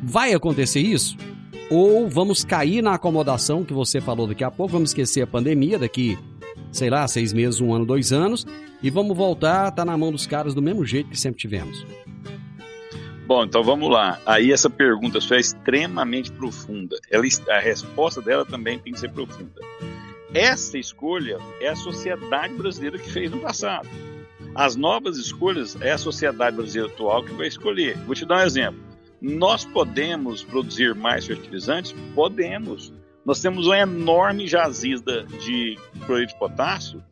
Vai 0.00 0.32
acontecer 0.32 0.80
isso? 0.80 1.16
Ou 1.68 2.08
vamos 2.08 2.44
cair 2.44 2.82
na 2.82 2.94
acomodação 2.94 3.64
que 3.64 3.72
você 3.72 4.00
falou 4.00 4.28
daqui 4.28 4.44
a 4.44 4.50
pouco, 4.50 4.74
vamos 4.74 4.90
esquecer 4.90 5.22
a 5.22 5.26
pandemia 5.26 5.76
daqui, 5.76 6.16
sei 6.70 6.88
lá, 6.88 7.08
seis 7.08 7.32
meses, 7.32 7.60
um 7.60 7.74
ano, 7.74 7.84
dois 7.84 8.12
anos, 8.12 8.46
e 8.80 8.90
vamos 8.90 9.16
voltar 9.16 9.72
tá 9.72 9.84
na 9.84 9.98
mão 9.98 10.12
dos 10.12 10.24
caras 10.24 10.54
do 10.54 10.62
mesmo 10.62 10.84
jeito 10.86 11.10
que 11.10 11.18
sempre 11.18 11.40
tivemos? 11.40 11.84
Bom, 13.26 13.44
então 13.44 13.64
vamos 13.64 13.90
lá. 13.90 14.20
Aí 14.26 14.52
essa 14.52 14.68
pergunta 14.68 15.20
sua 15.20 15.38
é 15.38 15.40
extremamente 15.40 16.30
profunda. 16.30 16.96
Ela, 17.10 17.24
a 17.48 17.58
resposta 17.58 18.20
dela 18.20 18.44
também 18.44 18.78
tem 18.78 18.92
que 18.92 19.00
ser 19.00 19.10
profunda. 19.10 19.60
Essa 20.34 20.76
escolha 20.76 21.38
é 21.60 21.68
a 21.68 21.76
sociedade 21.76 22.52
brasileira 22.54 22.98
que 22.98 23.10
fez 23.10 23.30
no 23.30 23.38
passado. 23.38 23.88
As 24.54 24.76
novas 24.76 25.16
escolhas 25.16 25.80
é 25.80 25.92
a 25.92 25.98
sociedade 25.98 26.56
brasileira 26.56 26.92
atual 26.92 27.24
que 27.24 27.32
vai 27.32 27.46
escolher. 27.46 27.96
Vou 27.98 28.14
te 28.14 28.26
dar 28.26 28.38
um 28.38 28.46
exemplo. 28.46 28.80
Nós 29.22 29.64
podemos 29.64 30.42
produzir 30.42 30.94
mais 30.94 31.26
fertilizantes? 31.26 31.94
Podemos. 32.14 32.92
Nós 33.24 33.40
temos 33.40 33.66
uma 33.66 33.78
enorme 33.78 34.46
jazida 34.46 35.22
de 35.24 35.78
cloreto 36.04 36.34
de 36.34 36.38
potássio 36.38 37.02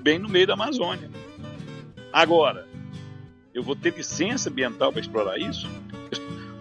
bem 0.00 0.18
no 0.18 0.30
meio 0.30 0.46
da 0.46 0.54
Amazônia. 0.54 1.10
Agora, 2.10 2.66
eu 3.54 3.62
vou 3.62 3.76
ter 3.76 3.94
licença 3.94 4.50
ambiental 4.50 4.92
para 4.92 5.00
explorar 5.00 5.38
isso? 5.38 5.68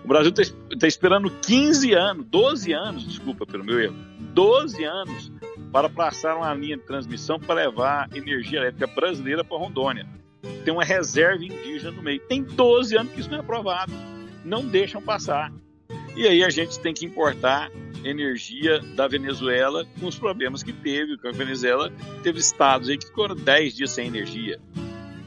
O 0.03 0.07
Brasil 0.07 0.33
está 0.35 0.53
tá 0.79 0.87
esperando 0.87 1.29
15 1.29 1.93
anos, 1.93 2.25
12 2.25 2.73
anos, 2.73 3.07
desculpa 3.07 3.45
pelo 3.45 3.63
meu 3.63 3.79
erro, 3.79 3.95
12 4.33 4.83
anos 4.83 5.31
para 5.71 5.87
passar 5.89 6.35
uma 6.35 6.53
linha 6.53 6.75
de 6.75 6.83
transmissão 6.83 7.39
para 7.39 7.55
levar 7.55 8.09
energia 8.13 8.59
elétrica 8.59 8.87
brasileira 8.87 9.43
para 9.43 9.57
Rondônia. 9.57 10.05
Tem 10.65 10.73
uma 10.73 10.83
reserva 10.83 11.43
indígena 11.43 11.91
no 11.91 12.01
meio. 12.01 12.19
Tem 12.21 12.43
12 12.43 12.97
anos 12.97 13.13
que 13.13 13.19
isso 13.19 13.29
não 13.29 13.37
é 13.37 13.41
aprovado. 13.41 13.93
Não 14.43 14.65
deixam 14.65 15.01
passar. 15.01 15.51
E 16.15 16.27
aí 16.27 16.43
a 16.43 16.49
gente 16.49 16.79
tem 16.79 16.93
que 16.93 17.05
importar 17.05 17.71
energia 18.03 18.79
da 18.79 19.07
Venezuela 19.07 19.85
com 19.99 20.07
os 20.07 20.17
problemas 20.17 20.63
que 20.63 20.73
teve. 20.73 21.17
A 21.23 21.31
Venezuela 21.31 21.91
teve 22.23 22.39
estados 22.39 22.89
aí 22.89 22.97
que 22.97 23.05
ficaram 23.05 23.35
10 23.35 23.75
dias 23.75 23.91
sem 23.91 24.07
energia. 24.07 24.59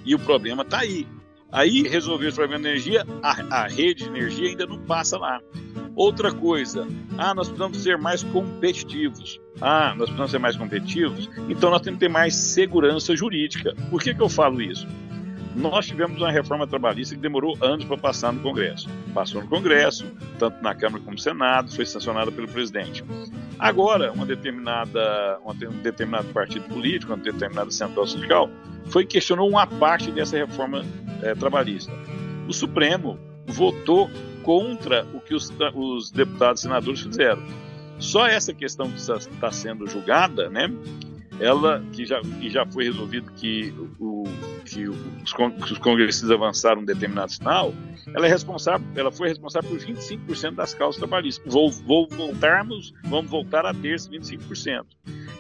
E 0.05 0.14
o 0.14 0.18
problema 0.18 0.62
está 0.62 0.81
aí. 0.81 1.07
Aí 1.55 1.83
resolver 1.83 2.29
o 2.29 2.35
problema 2.35 2.64
da 2.64 2.69
energia, 2.71 3.07
a, 3.23 3.62
a 3.62 3.69
rede 3.69 4.03
de 4.03 4.11
energia 4.11 4.49
ainda 4.49 4.67
não 4.67 4.77
passa 4.77 5.17
lá. 5.17 5.40
Outra 5.95 6.33
coisa, 6.33 6.85
ah, 7.17 7.33
nós 7.33 7.47
precisamos 7.47 7.79
ser 7.79 7.97
mais 7.97 8.25
competitivos. 8.25 9.40
Ah, 9.61 9.90
nós 9.90 10.07
precisamos 10.07 10.33
ser 10.33 10.38
mais 10.40 10.57
competitivos, 10.57 11.31
então 11.49 11.71
nós 11.71 11.81
temos 11.81 11.99
que 12.01 12.07
ter 12.07 12.12
mais 12.12 12.35
segurança 12.35 13.14
jurídica. 13.14 13.73
Por 13.88 14.03
que, 14.03 14.12
que 14.12 14.21
eu 14.21 14.29
falo 14.29 14.61
isso? 14.61 14.85
Nós 15.55 15.87
tivemos 15.87 16.21
uma 16.21 16.31
reforma 16.31 16.67
trabalhista 16.67 17.14
que 17.14 17.21
demorou 17.21 17.57
anos 17.61 17.85
para 17.85 17.97
passar 17.97 18.33
no 18.33 18.40
Congresso. 18.40 18.88
Passou 19.12 19.40
no 19.40 19.49
Congresso, 19.49 20.05
tanto 20.38 20.61
na 20.62 20.75
Câmara 20.75 21.03
como 21.03 21.14
no 21.14 21.21
Senado, 21.21 21.73
foi 21.73 21.87
sancionada 21.87 22.33
pelo 22.33 22.49
presidente. 22.49 23.05
Agora, 23.59 24.12
uma 24.12 24.27
determinada, 24.27 25.38
um 25.45 25.81
determinado 25.81 26.27
partido 26.29 26.69
político, 26.69 27.12
uma 27.12 27.23
determinada 27.23 27.71
central 27.71 28.07
sindical, 28.07 28.51
foi 28.87 29.07
questionou 29.07 29.49
uma 29.49 29.67
parte 29.67 30.11
dessa 30.11 30.37
reforma 30.37 30.85
é, 31.23 31.35
trabalhista. 31.35 31.93
O 32.49 32.53
Supremo 32.53 33.19
votou 33.47 34.11
contra 34.43 35.07
o 35.14 35.21
que 35.21 35.35
os, 35.35 35.53
os 35.75 36.11
deputados 36.11 36.61
e 36.61 36.62
senadores 36.64 37.01
fizeram. 37.01 37.43
Só 37.99 38.27
essa 38.27 38.53
questão 38.53 38.90
que 38.90 38.97
está 38.97 39.53
sendo 39.53 39.87
julgada, 39.87 40.51
né, 40.51 40.69
ela 41.40 41.83
que 41.93 42.05
já, 42.05 42.21
que 42.21 42.51
já 42.51 42.67
foi 42.67 42.85
resolvido 42.85 43.31
que, 43.33 43.73
o, 43.99 44.25
que 44.64 44.88
os, 44.88 45.33
congressistas 45.79 46.31
avançaram 46.31 46.81
um 46.81 46.85
determinado 46.85 47.33
sinal, 47.33 47.72
ela 48.14 48.27
é 48.27 48.29
responsável, 48.29 48.87
ela 48.96 49.12
foi 49.12 49.29
responsável 49.29 49.70
por 49.70 49.79
25% 49.79 50.55
das 50.55 50.74
causas 50.74 50.98
trabalhistas. 50.98 51.53
Vou, 51.53 51.70
vou 51.70 52.09
voltarmos, 52.09 52.92
vamos 53.05 53.31
voltar 53.31 53.66
a 53.66 53.74
ter 53.74 53.94
esses 53.94 54.09
25%. 54.09 54.85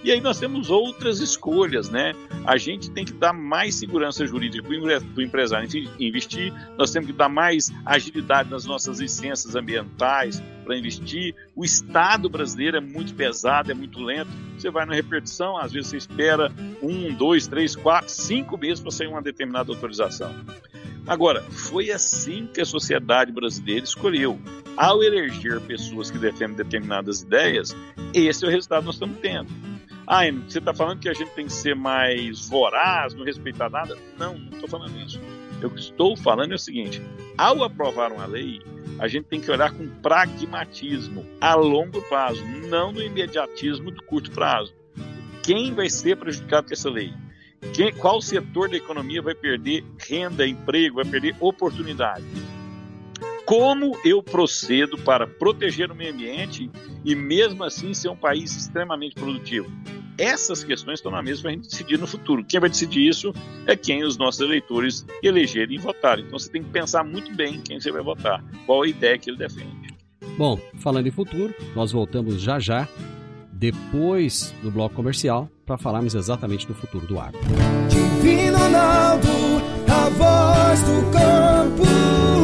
E 0.04 0.12
aí 0.12 0.20
nós 0.20 0.38
temos 0.38 0.68
outras 0.68 1.20
escolhas, 1.20 1.88
né? 1.88 2.12
A 2.44 2.58
gente 2.58 2.90
tem 2.90 3.06
que 3.06 3.12
dar 3.14 3.32
mais 3.32 3.74
segurança 3.74 4.26
jurídica 4.26 4.62
para 4.62 4.76
o 5.16 5.22
empresário 5.22 5.66
investir, 5.98 6.52
nós 6.76 6.90
temos 6.90 7.06
que 7.06 7.16
dar 7.16 7.30
mais 7.30 7.72
agilidade 7.86 8.50
nas 8.50 8.66
nossas 8.66 9.00
licenças 9.00 9.56
ambientais 9.56 10.42
para 10.62 10.76
investir. 10.76 11.34
O 11.56 11.64
Estado 11.64 12.28
brasileiro 12.28 12.76
é 12.76 12.80
muito 12.80 13.14
pesado, 13.14 13.70
é 13.70 13.74
muito 13.74 13.98
lento. 13.98 14.28
Você 14.58 14.70
vai 14.70 14.84
na 14.84 14.92
repetição, 14.92 15.56
às 15.56 15.72
vezes 15.72 15.88
você 15.88 15.96
espera 15.96 16.52
um, 16.82 17.14
dois, 17.14 17.46
três, 17.46 17.74
quatro, 17.74 18.10
cinco 18.10 18.58
meses 18.58 18.80
para 18.80 18.90
sair 18.90 19.06
uma 19.06 19.22
determinada 19.22 19.72
autorização. 19.72 20.34
Agora, 21.06 21.42
foi 21.42 21.90
assim 21.90 22.46
que 22.52 22.60
a 22.60 22.66
sociedade 22.66 23.32
brasileira 23.32 23.84
escolheu. 23.84 24.38
Ao 24.76 25.02
eleger 25.02 25.60
pessoas 25.62 26.10
que 26.10 26.18
defendem 26.18 26.56
determinadas 26.56 27.22
ideias, 27.22 27.74
esse 28.12 28.44
é 28.44 28.48
o 28.48 28.50
resultado 28.50 28.80
que 28.80 28.86
nós 28.86 28.96
estamos 28.96 29.18
tendo. 29.18 29.73
Ah, 30.06 30.22
você 30.30 30.58
está 30.58 30.74
falando 30.74 31.00
que 31.00 31.08
a 31.08 31.14
gente 31.14 31.30
tem 31.30 31.46
que 31.46 31.52
ser 31.52 31.74
mais 31.74 32.48
voraz, 32.48 33.14
não 33.14 33.24
respeitar 33.24 33.70
nada? 33.70 33.96
Não, 34.18 34.36
não 34.36 34.50
estou 34.50 34.68
falando 34.68 35.00
isso. 35.00 35.20
Eu 35.60 35.74
estou 35.74 36.16
falando 36.16 36.52
é 36.52 36.56
o 36.56 36.58
seguinte: 36.58 37.00
ao 37.38 37.64
aprovar 37.64 38.12
uma 38.12 38.26
lei, 38.26 38.60
a 38.98 39.08
gente 39.08 39.24
tem 39.24 39.40
que 39.40 39.50
olhar 39.50 39.72
com 39.72 39.88
pragmatismo 40.02 41.24
a 41.40 41.54
longo 41.54 42.02
prazo, 42.02 42.44
não 42.68 42.92
no 42.92 43.02
imediatismo 43.02 43.90
do 43.90 44.02
curto 44.04 44.30
prazo. 44.30 44.74
Quem 45.42 45.72
vai 45.72 45.88
ser 45.88 46.16
prejudicado 46.16 46.66
com 46.68 46.74
essa 46.74 46.90
lei? 46.90 47.12
Quem, 47.72 47.92
qual 47.92 48.20
setor 48.20 48.68
da 48.68 48.76
economia 48.76 49.22
vai 49.22 49.34
perder 49.34 49.84
renda, 49.98 50.46
emprego, 50.46 50.96
vai 50.96 51.04
perder 51.04 51.34
oportunidade? 51.40 52.24
Como 53.44 53.98
eu 54.02 54.22
procedo 54.22 54.96
para 54.96 55.26
proteger 55.26 55.90
o 55.90 55.94
meio 55.94 56.14
ambiente 56.14 56.70
e, 57.04 57.14
mesmo 57.14 57.62
assim, 57.62 57.92
ser 57.92 58.08
um 58.08 58.16
país 58.16 58.56
extremamente 58.56 59.14
produtivo? 59.14 59.70
Essas 60.16 60.64
questões 60.64 61.00
estão 61.00 61.12
na 61.12 61.22
mesa 61.22 61.42
para 61.42 61.50
a 61.50 61.54
gente 61.54 61.68
decidir 61.68 61.98
no 61.98 62.06
futuro. 62.06 62.44
Quem 62.44 62.58
vai 62.58 62.70
decidir 62.70 63.06
isso 63.06 63.34
é 63.66 63.76
quem 63.76 64.02
os 64.02 64.16
nossos 64.16 64.40
eleitores 64.40 65.04
elegerem 65.22 65.76
e 65.76 65.78
votarem. 65.78 66.24
Então 66.24 66.38
você 66.38 66.50
tem 66.50 66.62
que 66.62 66.70
pensar 66.70 67.04
muito 67.04 67.34
bem 67.34 67.60
quem 67.60 67.78
você 67.78 67.92
vai 67.92 68.02
votar, 68.02 68.42
qual 68.64 68.82
a 68.82 68.88
ideia 68.88 69.18
que 69.18 69.28
ele 69.28 69.36
defende. 69.36 69.94
Bom, 70.38 70.58
falando 70.80 71.06
em 71.06 71.10
futuro, 71.10 71.54
nós 71.74 71.92
voltamos 71.92 72.40
já 72.40 72.58
já, 72.58 72.88
depois 73.52 74.54
do 74.62 74.70
bloco 74.70 74.94
comercial, 74.94 75.50
para 75.66 75.76
falarmos 75.76 76.14
exatamente 76.14 76.66
do 76.66 76.74
futuro 76.74 77.06
do 77.06 77.18
agro. 77.18 77.40
Divino 77.88 78.56
Ronaldo, 78.56 79.28
a 79.88 80.08
voz 80.10 80.80
do 80.82 81.10
campo. 81.10 82.43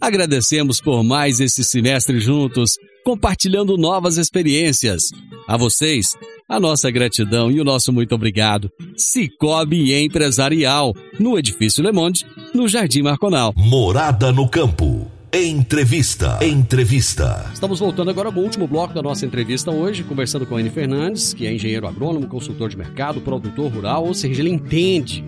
Agradecemos 0.00 0.80
por 0.80 1.04
mais 1.04 1.40
esse 1.40 1.62
semestre 1.62 2.20
juntos, 2.20 2.78
compartilhando 3.04 3.76
novas 3.76 4.16
experiências. 4.16 5.02
A 5.46 5.58
vocês, 5.58 6.16
a 6.48 6.58
nossa 6.58 6.90
gratidão 6.90 7.50
e 7.50 7.60
o 7.60 7.64
nosso 7.64 7.92
muito 7.92 8.14
obrigado. 8.14 8.70
Cicobi 8.96 9.92
Empresarial, 9.92 10.94
no 11.18 11.38
Edifício 11.38 11.82
Le 11.82 11.92
Monde, 11.92 12.24
no 12.54 12.66
Jardim 12.66 13.02
Marconal. 13.02 13.52
Morada 13.54 14.32
no 14.32 14.48
Campo. 14.48 15.06
Entrevista. 15.32 16.38
Entrevista. 16.42 17.50
Estamos 17.52 17.78
voltando 17.78 18.10
agora 18.10 18.30
ao 18.30 18.34
último 18.34 18.66
bloco 18.66 18.94
da 18.94 19.02
nossa 19.02 19.26
entrevista 19.26 19.70
hoje, 19.70 20.02
conversando 20.02 20.46
com 20.46 20.58
N 20.58 20.70
Fernandes, 20.70 21.34
que 21.34 21.46
é 21.46 21.52
engenheiro 21.52 21.86
agrônomo, 21.86 22.26
consultor 22.26 22.70
de 22.70 22.76
mercado, 22.76 23.20
produtor 23.20 23.70
rural, 23.70 24.06
ou 24.06 24.14
seja, 24.14 24.40
ele 24.40 24.50
entende 24.50 25.22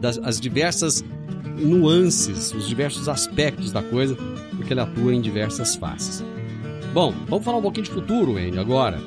das 0.00 0.18
as 0.18 0.40
diversas 0.40 1.04
nuances, 1.56 2.52
os 2.52 2.68
diversos 2.68 3.08
aspectos 3.08 3.72
da 3.72 3.82
coisa, 3.82 4.16
porque 4.56 4.72
ele 4.72 4.80
atua 4.80 5.14
em 5.14 5.20
diversas 5.20 5.76
faces. 5.76 6.24
Bom, 6.92 7.12
vamos 7.28 7.44
falar 7.44 7.58
um 7.58 7.62
pouquinho 7.62 7.84
de 7.84 7.90
futuro, 7.90 8.38
Enio, 8.38 8.60
agora. 8.60 9.00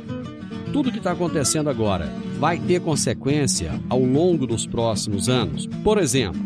Tudo 0.72 0.92
que 0.92 1.00
está 1.00 1.12
acontecendo 1.12 1.70
agora 1.70 2.12
vai 2.38 2.60
ter 2.60 2.80
consequência 2.82 3.80
ao 3.90 4.00
longo 4.00 4.46
dos 4.46 4.68
próximos 4.68 5.28
anos. 5.28 5.66
Por 5.84 5.98
exemplo, 5.98 6.40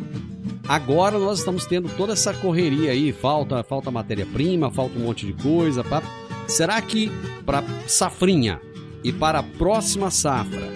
agora 0.67 1.19
nós 1.19 1.39
estamos 1.39 1.65
tendo 1.65 1.89
toda 1.97 2.13
essa 2.13 2.33
correria 2.33 2.91
aí, 2.91 3.11
falta, 3.11 3.61
falta 3.63 3.91
matéria-prima, 3.91 4.71
falta 4.71 4.97
um 4.97 5.03
monte 5.03 5.25
de 5.25 5.33
coisa. 5.33 5.83
Pra... 5.83 6.01
Será 6.47 6.81
que 6.81 7.11
para 7.45 7.63
safrinha 7.85 8.61
e 9.03 9.11
para 9.11 9.39
a 9.39 9.43
próxima 9.43 10.09
safra 10.09 10.71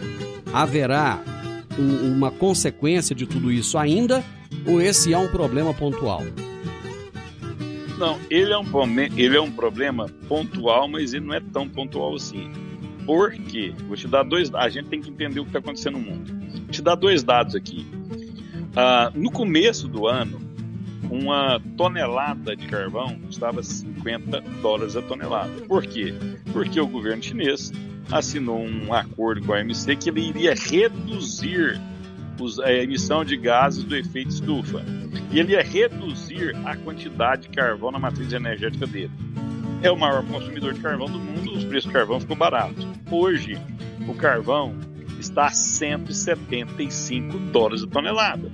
haverá 0.54 1.24
um, 1.80 2.12
uma 2.12 2.30
consequência 2.30 3.16
de 3.16 3.26
tudo 3.26 3.52
isso 3.52 3.78
ainda 3.78 4.24
ou 4.66 4.82
esse 4.82 5.14
é 5.14 5.18
um 5.18 5.28
problema 5.28 5.74
pontual? 5.74 6.24
Não, 7.98 8.20
ele 8.30 8.54
é 8.54 8.58
um, 8.58 8.66
ele 9.16 9.38
é 9.38 9.42
um 9.42 9.52
problema 9.52 10.08
pontual, 10.28 10.88
mas 10.88 11.14
ele 11.14 11.26
não 11.26 11.34
é 11.34 11.40
tão 11.40 11.68
pontual 11.68 12.16
assim. 12.16 12.52
Por 13.06 13.32
quê? 13.34 13.74
Vou 13.88 13.96
te 13.96 14.08
dar 14.08 14.24
dois. 14.24 14.54
A 14.54 14.70
gente 14.70 14.90
tem 14.90 15.02
que 15.02 15.10
entender 15.10 15.40
o 15.40 15.44
que 15.44 15.50
está 15.50 15.60
acontecendo 15.60 15.98
no 15.98 16.04
mundo. 16.04 16.32
Vou 16.52 16.68
te 16.68 16.82
dar 16.82 16.96
dois 16.96 17.24
dados 17.24 17.56
aqui. 17.56 17.88
Ah, 18.76 19.12
no 19.16 19.32
começo 19.32 19.88
do 19.88 20.06
ano, 20.06 20.40
uma 21.10 21.60
tonelada 21.76 22.56
de 22.56 22.68
carvão 22.68 23.18
custava 23.26 23.64
50 23.64 24.42
dólares 24.62 24.96
a 24.96 25.02
tonelada. 25.02 25.62
Por 25.68 25.86
quê? 25.86 26.14
Porque 26.52 26.80
o 26.80 26.88
governo 26.88 27.24
chinês 27.24 27.72
assinou 28.12 28.60
um 28.60 28.94
acordo 28.94 29.42
com 29.46 29.54
a 29.54 29.58
OMC 29.58 29.96
que 29.96 30.10
ele 30.10 30.30
iria 30.30 30.54
reduzir 30.54 31.80
a 32.64 32.72
emissão 32.72 33.24
de 33.26 33.36
gases 33.38 33.84
do 33.84 33.96
efeito 33.96 34.30
estufa. 34.30 34.84
E 35.32 35.40
ele 35.40 35.54
ia 35.54 35.64
reduzir 35.64 36.56
a 36.66 36.76
quantidade 36.76 37.44
de 37.44 37.50
carvão 37.50 37.92
na 37.92 38.00
matriz 38.00 38.32
energética 38.32 38.88
dele. 38.88 39.12
É 39.82 39.92
o 39.92 39.98
maior 39.98 40.26
consumidor 40.26 40.74
de 40.74 40.80
carvão 40.80 41.08
do 41.08 41.20
mundo, 41.20 41.54
os 41.54 41.64
preços 41.64 41.90
do 41.90 41.94
carvão 41.94 42.20
ficam 42.20 42.36
baratos. 42.36 42.88
Hoje, 43.12 43.58
o 44.08 44.14
carvão 44.14 44.76
está 45.20 45.48
a 45.48 45.52
175 45.52 47.38
dólares 47.52 47.84
a 47.84 47.88
tonelada. 47.88 48.50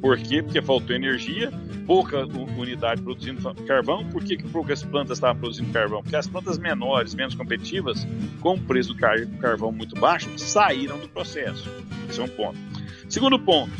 Por 0.00 0.16
quê? 0.16 0.42
Porque 0.42 0.62
faltou 0.62 0.94
energia, 0.94 1.52
pouca 1.86 2.24
unidade 2.26 3.02
produzindo 3.02 3.54
carvão. 3.64 4.04
Por 4.08 4.22
que, 4.22 4.36
que 4.36 4.48
poucas 4.48 4.82
plantas 4.82 5.18
estavam 5.18 5.40
produzindo 5.40 5.72
carvão? 5.72 6.02
Porque 6.02 6.16
as 6.16 6.28
plantas 6.28 6.58
menores, 6.58 7.14
menos 7.14 7.34
competitivas, 7.34 8.06
com 8.40 8.54
o 8.54 8.60
preço 8.60 8.94
do 8.94 9.38
carvão 9.38 9.72
muito 9.72 9.98
baixo, 9.98 10.30
saíram 10.38 10.98
do 10.98 11.08
processo. 11.08 11.68
Esse 12.08 12.20
é 12.20 12.24
um 12.24 12.28
ponto. 12.28 12.58
Segundo 13.08 13.38
ponto, 13.38 13.72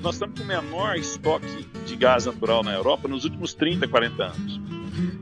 nós 0.00 0.14
estamos 0.14 0.38
com 0.38 0.44
o 0.44 0.46
menor 0.46 0.96
estoque 0.96 1.66
de 1.86 1.96
gás 1.96 2.26
natural 2.26 2.62
na 2.62 2.72
Europa 2.72 3.08
nos 3.08 3.24
últimos 3.24 3.52
30, 3.52 3.88
40 3.88 4.24
anos. 4.24 4.60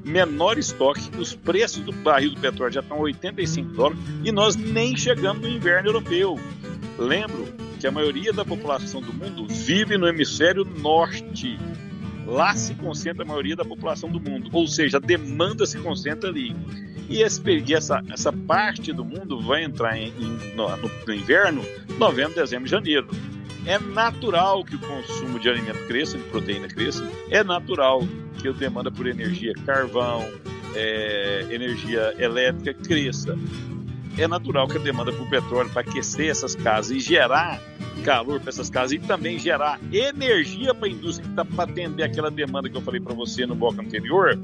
Menor 0.04 0.58
estoque, 0.58 1.11
os 1.18 1.34
preços 1.34 1.82
do 1.82 1.92
barril 1.92 2.34
do 2.34 2.40
petróleo 2.40 2.72
já 2.72 2.80
estão 2.80 2.98
85 3.00 3.72
dólares 3.72 3.98
e 4.22 4.30
nós 4.30 4.54
nem 4.54 4.96
chegamos 4.96 5.42
no 5.42 5.48
inverno 5.48 5.88
europeu. 5.88 6.38
Lembro 6.98 7.46
que 7.80 7.87
a 7.87 7.90
maioria 7.90 8.32
da 8.32 8.44
população 8.44 9.00
do 9.00 9.14
mundo 9.14 9.46
vive 9.46 9.96
no 9.96 10.06
hemisfério 10.06 10.64
norte. 10.64 11.58
Lá 12.26 12.54
se 12.54 12.74
concentra 12.74 13.22
a 13.22 13.26
maioria 13.26 13.56
da 13.56 13.64
população 13.64 14.11
do 14.11 14.20
mundo, 14.20 14.50
ou 14.52 14.66
seja, 14.66 14.98
a 14.98 15.00
demanda 15.00 15.64
se 15.64 15.78
concentra 15.78 16.28
ali. 16.28 16.54
E, 17.08 17.22
esse, 17.22 17.42
essa, 17.72 18.02
essa 18.11 18.30
parte 18.30 18.92
do 18.92 19.02
mundo 19.02 19.40
vai 19.40 19.64
entrar 19.64 19.96
em, 19.96 20.08
em, 20.08 20.54
no, 20.54 20.68
no 20.76 21.14
inverno, 21.14 21.64
novembro, 21.98 22.34
dezembro, 22.34 22.68
janeiro. 22.68 23.08
É 23.68 23.78
natural 23.78 24.64
que 24.64 24.76
o 24.76 24.78
consumo 24.78 25.38
de 25.38 25.48
alimento 25.48 25.87
cresça, 25.87 26.16
de 26.16 26.24
proteína 26.24 26.66
cresça. 26.66 27.07
É 27.31 27.44
natural 27.44 28.00
que 28.40 28.48
a 28.48 28.52
demanda 28.52 28.90
por 28.90 29.07
energia, 29.07 29.52
carvão, 29.66 30.26
é, 30.74 31.46
energia 31.50 32.14
elétrica 32.18 32.72
cresça 32.72 33.37
é 34.16 34.26
natural 34.26 34.66
que 34.66 34.76
a 34.76 34.81
demanda 34.81 35.12
por 35.12 35.28
petróleo 35.28 35.70
para 35.70 35.83
aquecer 35.83 36.28
essas 36.28 36.54
casas 36.54 36.90
e 36.90 36.98
gerar 36.98 37.61
calor 38.04 38.40
para 38.40 38.48
essas 38.48 38.68
casas 38.68 38.92
e 38.92 38.98
também 38.98 39.38
gerar 39.38 39.78
energia 39.92 40.74
para 40.74 40.88
a 40.88 40.90
indústria 40.90 41.28
tá, 41.37 41.44
para 41.44 41.70
atender 41.70 42.02
aquela 42.02 42.31
demanda 42.31 42.68
que 42.68 42.76
eu 42.76 42.81
falei 42.81 43.00
para 43.00 43.14
você 43.14 43.46
no 43.46 43.54
bloco 43.54 43.81
anterior, 43.81 44.38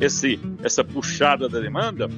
esse, 0.00 0.38
essa 0.62 0.84
puxada 0.84 1.48
da 1.48 1.60
demanda, 1.60 2.08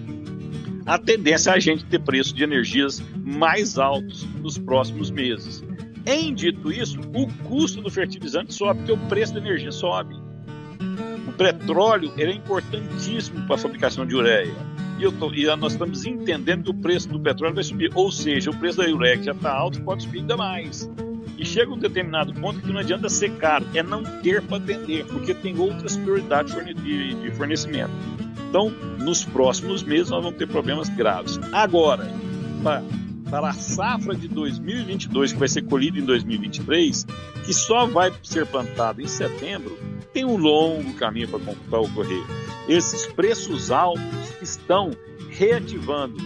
a 0.84 0.98
tendência 0.98 1.50
é 1.50 1.54
a 1.54 1.58
gente 1.58 1.84
ter 1.84 2.00
preço 2.00 2.34
de 2.34 2.42
energias 2.42 3.02
mais 3.16 3.78
altos 3.78 4.26
nos 4.40 4.58
próximos 4.58 5.10
meses. 5.10 5.62
Em 6.06 6.34
dito 6.34 6.72
isso, 6.72 6.98
o 7.00 7.26
custo 7.44 7.80
do 7.80 7.90
fertilizante 7.90 8.54
sobe, 8.54 8.80
porque 8.80 8.92
o 8.92 9.08
preço 9.08 9.34
da 9.34 9.40
energia 9.40 9.72
sobe. 9.72 10.14
O 11.26 11.32
petróleo 11.32 12.12
é 12.16 12.30
importantíssimo 12.30 13.46
para 13.46 13.56
a 13.56 13.58
fabricação 13.58 14.06
de 14.06 14.14
ureia 14.14 14.54
e, 14.98 15.12
tô, 15.12 15.32
e, 15.32 15.46
nós 15.56 15.72
estamos 15.72 16.04
entendendo 16.04 16.64
que 16.64 16.70
o 16.70 16.74
preço 16.74 17.08
do 17.08 17.20
petróleo 17.20 17.54
vai 17.54 17.62
subir. 17.62 17.90
Ou 17.94 18.10
seja, 18.10 18.50
o 18.50 18.56
preço 18.56 18.78
da 18.78 18.84
ureia 18.84 19.22
já 19.22 19.32
está 19.32 19.52
alto, 19.52 19.80
pode 19.82 20.02
subir 20.02 20.20
ainda 20.20 20.36
mais. 20.36 20.90
E 21.36 21.44
chega 21.44 21.72
um 21.72 21.78
determinado 21.78 22.34
ponto 22.34 22.60
que 22.60 22.72
não 22.72 22.80
adianta 22.80 23.08
ser 23.08 23.30
caro, 23.36 23.64
é 23.72 23.82
não 23.82 24.02
ter 24.02 24.42
para 24.42 24.56
atender, 24.56 25.04
porque 25.06 25.32
tem 25.32 25.56
outras 25.56 25.96
prioridades 25.96 26.52
de 26.74 27.30
fornecimento. 27.36 27.92
Então, 28.48 28.70
nos 28.98 29.24
próximos 29.24 29.84
meses, 29.84 30.10
nós 30.10 30.24
vamos 30.24 30.36
ter 30.36 30.48
problemas 30.48 30.88
graves. 30.88 31.38
Agora, 31.52 32.10
para, 32.64 32.82
para 33.30 33.50
a 33.50 33.52
safra 33.52 34.14
de 34.14 34.28
2022, 34.28 35.32
que 35.32 35.38
vai 35.38 35.48
ser 35.48 35.62
colhida 35.62 35.98
em 35.98 36.04
2023, 36.04 37.06
que 37.44 37.52
só 37.52 37.86
vai 37.86 38.12
ser 38.22 38.46
plantada 38.46 39.02
em 39.02 39.06
setembro, 39.06 39.78
tem 40.12 40.24
um 40.24 40.36
longo 40.36 40.94
caminho 40.94 41.28
para 41.28 41.80
ocorrer. 41.80 42.22
Esses 42.68 43.06
preços 43.06 43.70
altos 43.70 44.02
estão 44.40 44.90
reativando 45.30 46.16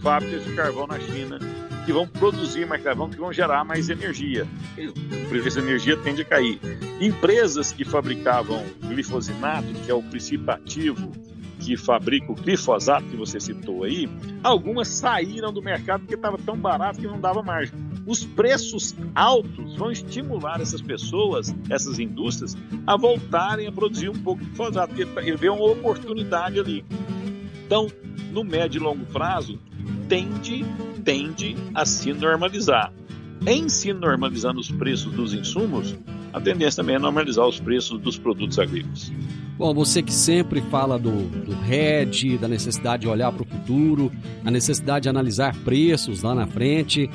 fábricas 0.00 0.44
de 0.44 0.52
carvão 0.54 0.86
na 0.86 0.98
China 0.98 1.38
que 1.84 1.92
vão 1.92 2.06
produzir 2.06 2.66
mais 2.66 2.82
carvão, 2.82 3.10
que 3.10 3.16
vão 3.16 3.32
gerar 3.32 3.64
mais 3.64 3.88
energia. 3.88 4.46
O 4.78 5.28
preço 5.28 5.56
da 5.56 5.62
energia 5.62 5.96
tende 5.96 6.22
a 6.22 6.24
cair. 6.24 6.60
Empresas 7.00 7.72
que 7.72 7.84
fabricavam 7.84 8.64
glifosinato, 8.80 9.66
que 9.84 9.90
é 9.90 9.94
o 9.94 10.02
princípio 10.02 10.48
ativo 10.50 11.10
que 11.62 11.76
fabrica 11.76 12.32
o 12.32 12.34
glifosato 12.34 13.06
que 13.06 13.16
você 13.16 13.38
citou 13.38 13.84
aí, 13.84 14.08
algumas 14.42 14.88
saíram 14.88 15.52
do 15.52 15.62
mercado 15.62 16.00
porque 16.00 16.16
estava 16.16 16.36
tão 16.36 16.56
barato 16.56 16.98
que 16.98 17.06
não 17.06 17.20
dava 17.20 17.42
margem. 17.42 17.74
Os 18.04 18.24
preços 18.24 18.96
altos 19.14 19.76
vão 19.76 19.92
estimular 19.92 20.60
essas 20.60 20.82
pessoas, 20.82 21.54
essas 21.70 22.00
indústrias, 22.00 22.56
a 22.84 22.96
voltarem 22.96 23.68
a 23.68 23.72
produzir 23.72 24.08
um 24.08 24.20
pouco 24.20 24.42
de 24.42 24.48
glifosato, 24.48 24.92
porque 24.94 25.08
ele 25.20 25.36
vê 25.36 25.48
uma 25.48 25.64
oportunidade 25.64 26.58
ali. 26.58 26.84
Então, 27.64 27.86
no 28.32 28.42
médio 28.42 28.80
e 28.80 28.82
longo 28.82 29.06
prazo, 29.06 29.58
tende, 30.08 30.64
tende 31.04 31.54
a 31.74 31.86
se 31.86 32.12
normalizar. 32.12 32.92
Em 33.46 33.68
se 33.68 33.92
normalizando 33.92 34.60
os 34.60 34.70
preços 34.70 35.12
dos 35.12 35.32
insumos, 35.32 35.94
a 36.32 36.40
tendência 36.40 36.82
também 36.82 36.96
é 36.96 36.98
normalizar 36.98 37.46
os 37.46 37.60
preços 37.60 38.00
dos 38.00 38.16
produtos 38.16 38.58
agrícolas. 38.58 39.12
Bom, 39.58 39.74
você 39.74 40.02
que 40.02 40.12
sempre 40.12 40.60
fala 40.62 40.98
do, 40.98 41.10
do 41.10 41.52
RED, 41.52 42.38
da 42.38 42.48
necessidade 42.48 43.02
de 43.02 43.08
olhar 43.08 43.30
para 43.30 43.42
o 43.42 43.46
futuro, 43.46 44.10
a 44.44 44.50
necessidade 44.50 45.04
de 45.04 45.08
analisar 45.08 45.54
preços 45.58 46.22
lá 46.22 46.34
na 46.34 46.46
frente. 46.46 47.08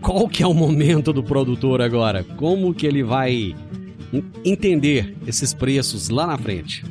Qual 0.00 0.28
que 0.28 0.42
é 0.42 0.46
o 0.46 0.54
momento 0.54 1.12
do 1.12 1.22
produtor 1.22 1.82
agora? 1.82 2.24
Como 2.36 2.72
que 2.72 2.86
ele 2.86 3.02
vai 3.02 3.54
entender 4.44 5.14
esses 5.26 5.52
preços 5.52 6.08
lá 6.08 6.26
na 6.26 6.38
frente? 6.38 6.84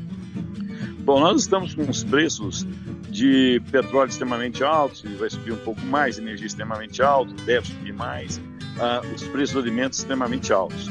Bom, 0.99 1.19
nós 1.19 1.41
estamos 1.41 1.73
com 1.73 1.89
os 1.89 2.03
preços 2.03 2.65
de 3.09 3.61
petróleo 3.71 4.09
extremamente 4.09 4.63
altos, 4.63 5.03
vai 5.17 5.29
subir 5.29 5.53
um 5.53 5.57
pouco 5.57 5.81
mais, 5.81 6.17
energia 6.17 6.47
extremamente 6.47 7.01
alta, 7.01 7.33
deve 7.45 7.67
subir 7.67 7.93
mais, 7.93 8.41
uh, 8.75 9.13
os 9.13 9.23
preços 9.23 9.51
de 9.51 9.59
alimentos 9.59 9.99
extremamente 9.99 10.51
altos. 10.53 10.89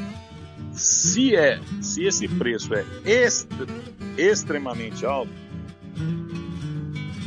Se, 0.72 1.36
é, 1.36 1.60
se 1.80 2.04
esse 2.04 2.26
preço 2.26 2.74
é 2.74 2.84
extra, 3.04 3.66
extremamente 4.18 5.06
alto, 5.06 5.32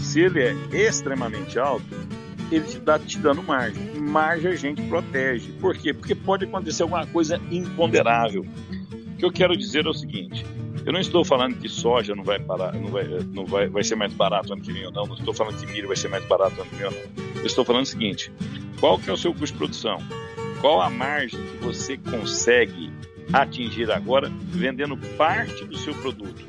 se 0.02 0.22
ele 0.22 0.42
é 0.42 0.54
extremamente 0.72 1.58
alto, 1.58 1.86
ele 2.52 2.66
te 2.66 2.78
está 2.78 2.98
te 2.98 3.18
dando 3.20 3.44
margem. 3.44 3.84
Margem 3.96 4.52
a 4.52 4.56
gente 4.56 4.82
protege. 4.84 5.52
Por 5.54 5.78
quê? 5.78 5.94
Porque 5.94 6.16
pode 6.16 6.46
acontecer 6.46 6.84
alguma 6.84 7.06
coisa 7.08 7.42
imponderável. 7.52 8.46
O 8.46 9.18
que 9.18 9.26
eu 9.26 9.32
quero 9.32 9.56
dizer 9.56 9.86
é 9.86 9.90
o 9.90 9.94
seguinte: 9.94 10.46
eu 10.86 10.94
não 10.94 11.00
estou 11.00 11.26
falando 11.26 11.58
que 11.58 11.68
soja 11.68 12.16
não 12.16 12.24
vai 12.24 12.40
parar, 12.40 12.74
não 12.74 12.88
vai, 12.88 13.04
não 13.34 13.46
vai, 13.46 13.68
vai 13.68 13.84
ser 13.84 13.96
mais 13.96 14.14
barato 14.14 14.54
ano 14.54 14.62
que 14.62 14.72
vem 14.72 14.86
ou 14.86 14.92
não. 14.92 15.06
Não 15.06 15.16
estou 15.16 15.34
falando 15.34 15.58
que 15.60 15.66
milho 15.66 15.88
vai 15.88 15.98
ser 15.98 16.08
mais 16.08 16.26
barato 16.26 16.62
ano 16.62 16.70
que 16.70 16.76
vem 16.78 16.86
ou 16.86 16.92
não. 16.92 17.26
Eu 17.36 17.46
estou 17.46 17.66
falando 17.66 17.84
o 17.84 17.88
seguinte: 17.88 18.32
qual 18.80 18.98
que 18.98 19.10
é 19.10 19.14
o 19.14 19.18
seu 19.18 19.34
custo 19.34 19.54
de 19.54 19.58
produção? 19.58 19.98
Qual 20.62 20.82
a 20.82 20.90
margem 20.90 21.40
que 21.40 21.58
você 21.58 21.98
consegue 21.98 22.92
atingir 23.34 23.92
agora 23.92 24.32
vendendo 24.50 24.98
parte 25.18 25.66
do 25.66 25.78
seu 25.78 25.94
produto. 25.96 26.46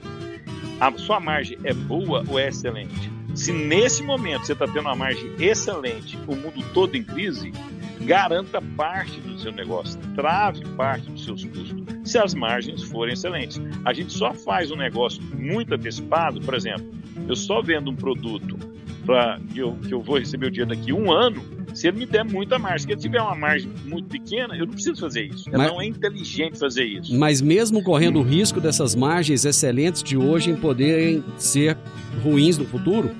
A 0.80 0.92
sua 0.96 1.18
margem 1.18 1.58
é 1.64 1.74
boa 1.74 2.24
ou 2.28 2.38
é 2.38 2.48
excelente? 2.48 3.10
Se 3.34 3.52
nesse 3.52 4.02
momento 4.02 4.46
você 4.46 4.52
está 4.52 4.66
tendo 4.66 4.80
uma 4.80 4.96
margem 4.96 5.30
excelente, 5.38 6.18
o 6.26 6.34
mundo 6.34 6.64
todo 6.72 6.96
em 6.96 7.02
crise, 7.02 7.52
garanta 8.00 8.60
parte 8.60 9.20
do 9.20 9.38
seu 9.38 9.52
negócio, 9.52 9.98
trave 10.14 10.64
parte 10.76 11.10
dos 11.10 11.24
seus 11.24 11.44
custos, 11.44 11.84
se 12.04 12.18
as 12.18 12.34
margens 12.34 12.82
forem 12.84 13.14
excelentes. 13.14 13.60
A 13.84 13.92
gente 13.92 14.12
só 14.12 14.32
faz 14.32 14.70
um 14.70 14.76
negócio 14.76 15.22
muito 15.22 15.74
antecipado, 15.74 16.40
por 16.40 16.54
exemplo, 16.54 16.86
eu 17.28 17.36
só 17.36 17.60
vendo 17.60 17.90
um 17.90 17.96
produto 17.96 18.56
para 19.04 19.40
que 19.52 19.58
eu, 19.58 19.76
que 19.76 19.92
eu 19.92 20.00
vou 20.00 20.18
receber 20.18 20.46
o 20.46 20.50
dinheiro 20.50 20.74
daqui 20.74 20.92
um 20.92 21.10
ano, 21.12 21.42
se 21.78 21.86
ele 21.86 21.98
me 21.98 22.06
der 22.06 22.24
muita 22.24 22.58
margem. 22.58 22.88
Se 22.88 22.92
ele 22.92 23.00
tiver 23.00 23.22
uma 23.22 23.36
margem 23.36 23.70
muito 23.86 24.08
pequena, 24.08 24.56
eu 24.56 24.66
não 24.66 24.72
preciso 24.72 25.00
fazer 25.00 25.26
isso. 25.26 25.48
Mas, 25.52 25.70
não 25.70 25.80
é 25.80 25.86
inteligente 25.86 26.58
fazer 26.58 26.84
isso. 26.84 27.16
Mas 27.16 27.40
mesmo 27.40 27.84
correndo 27.84 28.18
o 28.18 28.22
risco 28.22 28.60
dessas 28.60 28.96
margens 28.96 29.44
excelentes 29.44 30.02
de 30.02 30.16
hoje 30.16 30.50
em 30.50 30.56
poderem 30.56 31.22
ser 31.36 31.78
ruins 32.20 32.58
no 32.58 32.64
futuro, 32.64 33.14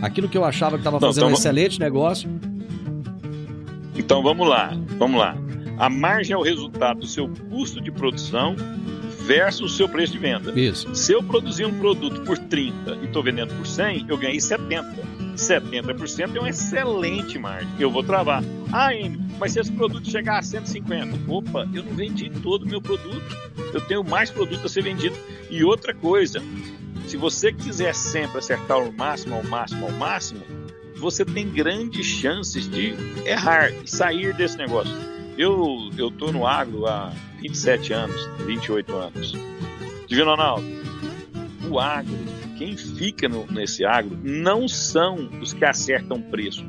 aquilo 0.00 0.28
que 0.28 0.38
eu 0.38 0.44
achava 0.44 0.76
que 0.76 0.82
estava 0.82 1.00
fazendo 1.00 1.24
então, 1.24 1.30
um 1.30 1.32
excelente 1.32 1.80
negócio. 1.80 2.30
Então 3.96 4.22
vamos 4.22 4.48
lá, 4.48 4.72
vamos 4.96 5.18
lá. 5.18 5.36
A 5.76 5.90
margem 5.90 6.34
é 6.34 6.36
o 6.36 6.42
resultado 6.42 7.00
do 7.00 7.08
seu 7.08 7.28
custo 7.50 7.80
de 7.80 7.90
produção 7.90 8.54
versus 9.26 9.72
o 9.72 9.76
seu 9.76 9.88
preço 9.88 10.12
de 10.12 10.18
venda. 10.20 10.52
Isso. 10.58 10.94
Se 10.94 11.12
eu 11.12 11.20
produzir 11.20 11.64
um 11.64 11.76
produto 11.80 12.20
por 12.20 12.38
30 12.38 12.94
e 12.94 13.06
estou 13.06 13.24
vendendo 13.24 13.52
por 13.56 13.66
100, 13.66 14.06
eu 14.08 14.16
ganhei 14.16 14.40
70. 14.40 15.23
70% 15.40 16.36
é 16.36 16.38
uma 16.38 16.48
excelente 16.48 17.38
margem. 17.38 17.68
Eu 17.78 17.90
vou 17.90 18.02
travar. 18.02 18.42
Ah, 18.72 18.90
mas 19.38 19.52
se 19.52 19.60
esse 19.60 19.72
produto 19.72 20.08
chegar 20.10 20.38
a 20.38 20.42
150, 20.42 21.30
opa, 21.30 21.68
eu 21.72 21.82
não 21.82 21.94
vendi 21.94 22.30
todo 22.30 22.64
o 22.64 22.68
meu 22.68 22.80
produto. 22.80 23.24
Eu 23.72 23.80
tenho 23.80 24.04
mais 24.04 24.30
produto 24.30 24.66
a 24.66 24.68
ser 24.68 24.82
vendido. 24.82 25.16
E 25.50 25.64
outra 25.64 25.94
coisa, 25.94 26.42
se 27.06 27.16
você 27.16 27.52
quiser 27.52 27.94
sempre 27.94 28.38
acertar 28.38 28.78
o 28.78 28.92
máximo, 28.92 29.36
ao 29.36 29.44
máximo, 29.44 29.86
ao 29.86 29.92
máximo, 29.92 30.42
você 30.96 31.24
tem 31.24 31.48
grandes 31.48 32.06
chances 32.06 32.68
de 32.68 32.94
errar 33.26 33.70
e 33.70 33.86
sair 33.86 34.34
desse 34.34 34.56
negócio. 34.56 34.94
Eu 35.36 35.90
eu 35.98 36.10
tô 36.10 36.30
no 36.30 36.46
agro 36.46 36.86
há 36.86 37.12
27 37.40 37.92
anos, 37.92 38.28
28 38.46 38.96
anos. 38.96 39.34
Divino 40.06 40.30
Ronaldo, 40.30 40.64
o 41.68 41.78
agro, 41.78 42.14
quem 42.64 42.76
fica 42.78 43.28
no, 43.28 43.46
nesse 43.52 43.84
agro, 43.84 44.18
não 44.22 44.66
são 44.66 45.28
os 45.42 45.52
que 45.52 45.66
acertam 45.66 46.18
preço, 46.18 46.64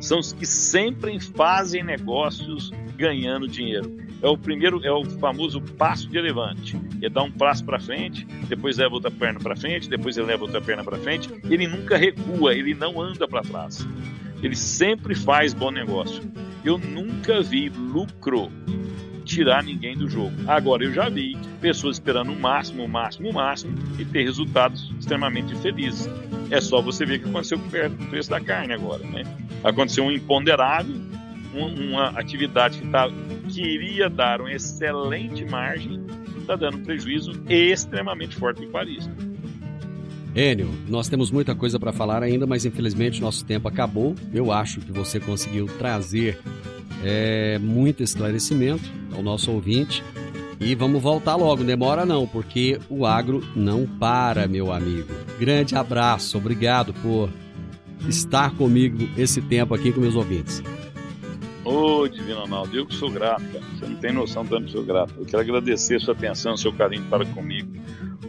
são 0.00 0.18
os 0.18 0.32
que 0.32 0.44
sempre 0.44 1.20
fazem 1.20 1.84
negócios 1.84 2.72
ganhando 2.96 3.46
dinheiro. 3.46 3.96
É 4.20 4.26
o 4.26 4.36
primeiro, 4.36 4.84
é 4.84 4.90
o 4.90 5.04
famoso 5.04 5.60
passo 5.60 6.08
de 6.08 6.18
elevante. 6.18 6.76
Ele 7.00 7.08
dá 7.08 7.22
um 7.22 7.30
passo 7.30 7.64
para 7.64 7.78
frente, 7.78 8.26
depois 8.48 8.76
leva 8.78 8.94
outra 8.94 9.12
perna 9.12 9.38
para 9.38 9.54
frente, 9.54 9.88
depois 9.88 10.16
ele 10.16 10.26
leva 10.26 10.42
outra 10.42 10.60
perna 10.60 10.82
para 10.82 10.98
frente. 10.98 11.30
Ele 11.44 11.68
nunca 11.68 11.96
recua, 11.96 12.52
ele 12.52 12.74
não 12.74 13.00
anda 13.00 13.28
para 13.28 13.42
trás. 13.42 13.86
Ele 14.42 14.56
sempre 14.56 15.14
faz 15.14 15.54
bom 15.54 15.70
negócio. 15.70 16.20
Eu 16.64 16.78
nunca 16.78 17.40
vi 17.42 17.68
lucro 17.68 18.50
tirar 19.28 19.62
ninguém 19.62 19.96
do 19.96 20.08
jogo. 20.08 20.32
Agora 20.46 20.82
eu 20.82 20.92
já 20.92 21.08
vi 21.08 21.36
pessoas 21.60 21.96
esperando 21.96 22.32
o 22.32 22.40
máximo, 22.40 22.84
o 22.84 22.88
máximo, 22.88 23.28
o 23.28 23.32
máximo 23.32 23.76
e 23.98 24.04
ter 24.04 24.24
resultados 24.24 24.92
extremamente 24.98 25.54
felizes. 25.56 26.08
É 26.50 26.60
só 26.60 26.80
você 26.80 27.04
ver 27.04 27.18
o 27.18 27.22
que 27.22 27.28
aconteceu 27.28 27.58
com 27.58 27.66
o 27.66 28.08
preço 28.08 28.30
da 28.30 28.40
carne 28.40 28.72
agora, 28.72 29.04
né? 29.04 29.22
Aconteceu 29.62 30.04
um 30.04 30.10
imponderável, 30.10 30.96
uma 31.54 32.08
atividade 32.18 32.78
que 32.78 32.88
tá, 32.88 33.08
queria 33.52 34.08
dar 34.08 34.40
uma 34.40 34.52
excelente 34.52 35.44
margem, 35.44 36.00
está 36.38 36.56
dando 36.56 36.78
um 36.78 36.82
prejuízo 36.82 37.32
extremamente 37.48 38.34
forte 38.34 38.64
o 38.64 38.70
Paris. 38.70 39.08
Enio, 40.34 40.70
nós 40.88 41.08
temos 41.08 41.30
muita 41.30 41.54
coisa 41.54 41.78
para 41.78 41.92
falar 41.92 42.22
ainda, 42.22 42.46
mas 42.46 42.64
infelizmente 42.64 43.20
nosso 43.20 43.44
tempo 43.44 43.68
acabou. 43.68 44.14
Eu 44.32 44.52
acho 44.52 44.80
que 44.80 44.92
você 44.92 45.18
conseguiu 45.20 45.66
trazer 45.78 46.38
é, 47.04 47.58
muito 47.58 48.02
esclarecimento 48.02 48.90
ao 49.14 49.22
nosso 49.22 49.50
ouvinte. 49.50 50.02
E 50.60 50.74
vamos 50.74 51.00
voltar 51.00 51.36
logo, 51.36 51.62
demora 51.62 52.04
não, 52.04 52.26
porque 52.26 52.80
o 52.88 53.06
agro 53.06 53.42
não 53.54 53.86
para, 53.86 54.48
meu 54.48 54.72
amigo. 54.72 55.08
Grande 55.38 55.76
abraço, 55.76 56.36
obrigado 56.36 56.92
por 56.94 57.30
estar 58.08 58.54
comigo 58.56 59.08
esse 59.16 59.40
tempo 59.40 59.74
aqui 59.74 59.92
com 59.92 60.00
meus 60.00 60.16
ouvintes. 60.16 60.62
Ô, 61.64 62.00
oh, 62.00 62.08
Divino 62.08 62.40
Ronaldo, 62.40 62.76
eu 62.76 62.86
que 62.86 62.94
sou 62.94 63.10
grato, 63.10 63.44
cara. 63.52 63.64
Você 63.78 63.86
não 63.86 63.96
tem 63.96 64.12
noção 64.12 64.42
do 64.42 64.50
tanto 64.50 64.64
que 64.66 64.72
sou 64.72 64.84
grato. 64.84 65.14
Eu 65.18 65.26
quero 65.26 65.42
agradecer 65.42 66.00
sua 66.00 66.14
atenção, 66.14 66.56
seu 66.56 66.72
carinho 66.72 67.04
para 67.04 67.26
comigo. 67.26 67.70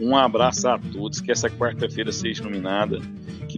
Um 0.00 0.16
abraço 0.16 0.68
a 0.68 0.78
todos, 0.78 1.20
que 1.20 1.32
essa 1.32 1.48
quarta-feira 1.48 2.12
seja 2.12 2.42
iluminada, 2.42 3.00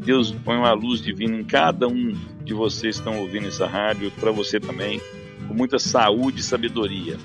Deus 0.04 0.32
ponha 0.32 0.58
uma 0.58 0.72
luz 0.72 1.00
divina 1.00 1.36
em 1.36 1.44
cada 1.44 1.86
um 1.88 2.14
de 2.44 2.52
vocês 2.52 2.96
que 2.96 3.08
estão 3.08 3.20
ouvindo 3.20 3.46
essa 3.46 3.66
rádio, 3.66 4.10
para 4.18 4.30
você 4.30 4.58
também, 4.58 5.00
com 5.46 5.54
muita 5.54 5.78
saúde 5.78 6.40
e 6.40 6.42
sabedoria. 6.42 7.16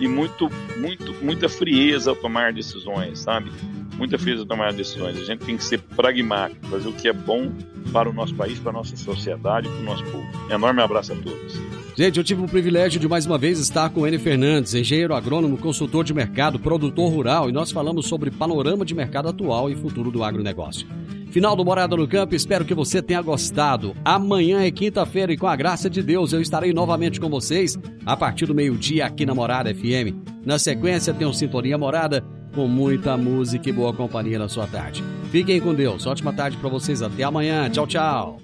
E 0.00 0.08
muito, 0.08 0.50
muito, 0.78 1.14
muita 1.22 1.48
frieza 1.48 2.10
ao 2.10 2.16
tomar 2.16 2.52
decisões, 2.52 3.20
sabe? 3.20 3.52
Muita 3.96 4.18
frieza 4.18 4.40
ao 4.42 4.46
tomar 4.46 4.72
decisões. 4.72 5.16
A 5.18 5.24
gente 5.24 5.44
tem 5.44 5.56
que 5.56 5.62
ser 5.62 5.78
pragmático, 5.80 6.66
fazer 6.66 6.88
o 6.88 6.92
que 6.92 7.08
é 7.08 7.12
bom 7.12 7.52
para 7.92 8.10
o 8.10 8.12
nosso 8.12 8.34
país, 8.34 8.58
para 8.58 8.70
a 8.70 8.74
nossa 8.74 8.96
sociedade, 8.96 9.68
para 9.68 9.78
o 9.78 9.84
nosso 9.84 10.04
povo. 10.04 10.26
Enorme 10.50 10.82
abraço 10.82 11.12
a 11.12 11.16
todos. 11.16 11.60
Gente, 11.96 12.18
eu 12.18 12.24
tive 12.24 12.42
o 12.42 12.48
privilégio 12.48 12.98
de 12.98 13.06
mais 13.06 13.24
uma 13.24 13.38
vez 13.38 13.60
estar 13.60 13.88
com 13.88 14.04
N. 14.04 14.18
Fernandes, 14.18 14.74
engenheiro 14.74 15.14
agrônomo, 15.14 15.56
consultor 15.56 16.02
de 16.02 16.12
mercado, 16.12 16.58
produtor 16.58 17.08
rural, 17.08 17.48
e 17.48 17.52
nós 17.52 17.70
falamos 17.70 18.08
sobre 18.08 18.32
panorama 18.32 18.84
de 18.84 18.96
mercado 18.96 19.28
atual 19.28 19.70
e 19.70 19.76
futuro 19.76 20.10
do 20.10 20.24
agronegócio. 20.24 20.88
Final 21.34 21.56
do 21.56 21.64
Morada 21.64 21.96
no 21.96 22.06
Campo, 22.06 22.36
espero 22.36 22.64
que 22.64 22.72
você 22.72 23.02
tenha 23.02 23.20
gostado. 23.20 23.96
Amanhã 24.04 24.62
é 24.62 24.70
quinta-feira 24.70 25.32
e 25.32 25.36
com 25.36 25.48
a 25.48 25.56
graça 25.56 25.90
de 25.90 26.00
Deus 26.00 26.32
eu 26.32 26.40
estarei 26.40 26.72
novamente 26.72 27.18
com 27.18 27.28
vocês 27.28 27.76
a 28.06 28.16
partir 28.16 28.46
do 28.46 28.54
meio-dia 28.54 29.04
aqui 29.04 29.26
na 29.26 29.34
Morada 29.34 29.74
FM. 29.74 30.14
Na 30.46 30.60
sequência 30.60 31.12
tem 31.12 31.26
um 31.26 31.32
Sintonia 31.32 31.76
Morada 31.76 32.24
com 32.54 32.68
muita 32.68 33.16
música 33.16 33.68
e 33.68 33.72
boa 33.72 33.92
companhia 33.92 34.38
na 34.38 34.48
sua 34.48 34.68
tarde. 34.68 35.02
Fiquem 35.32 35.60
com 35.60 35.74
Deus, 35.74 36.06
ótima 36.06 36.32
tarde 36.32 36.56
para 36.56 36.70
vocês, 36.70 37.02
até 37.02 37.24
amanhã, 37.24 37.68
tchau, 37.68 37.88
tchau. 37.88 38.38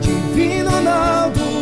Divino 0.00 0.70
Ronaldo 0.70 1.61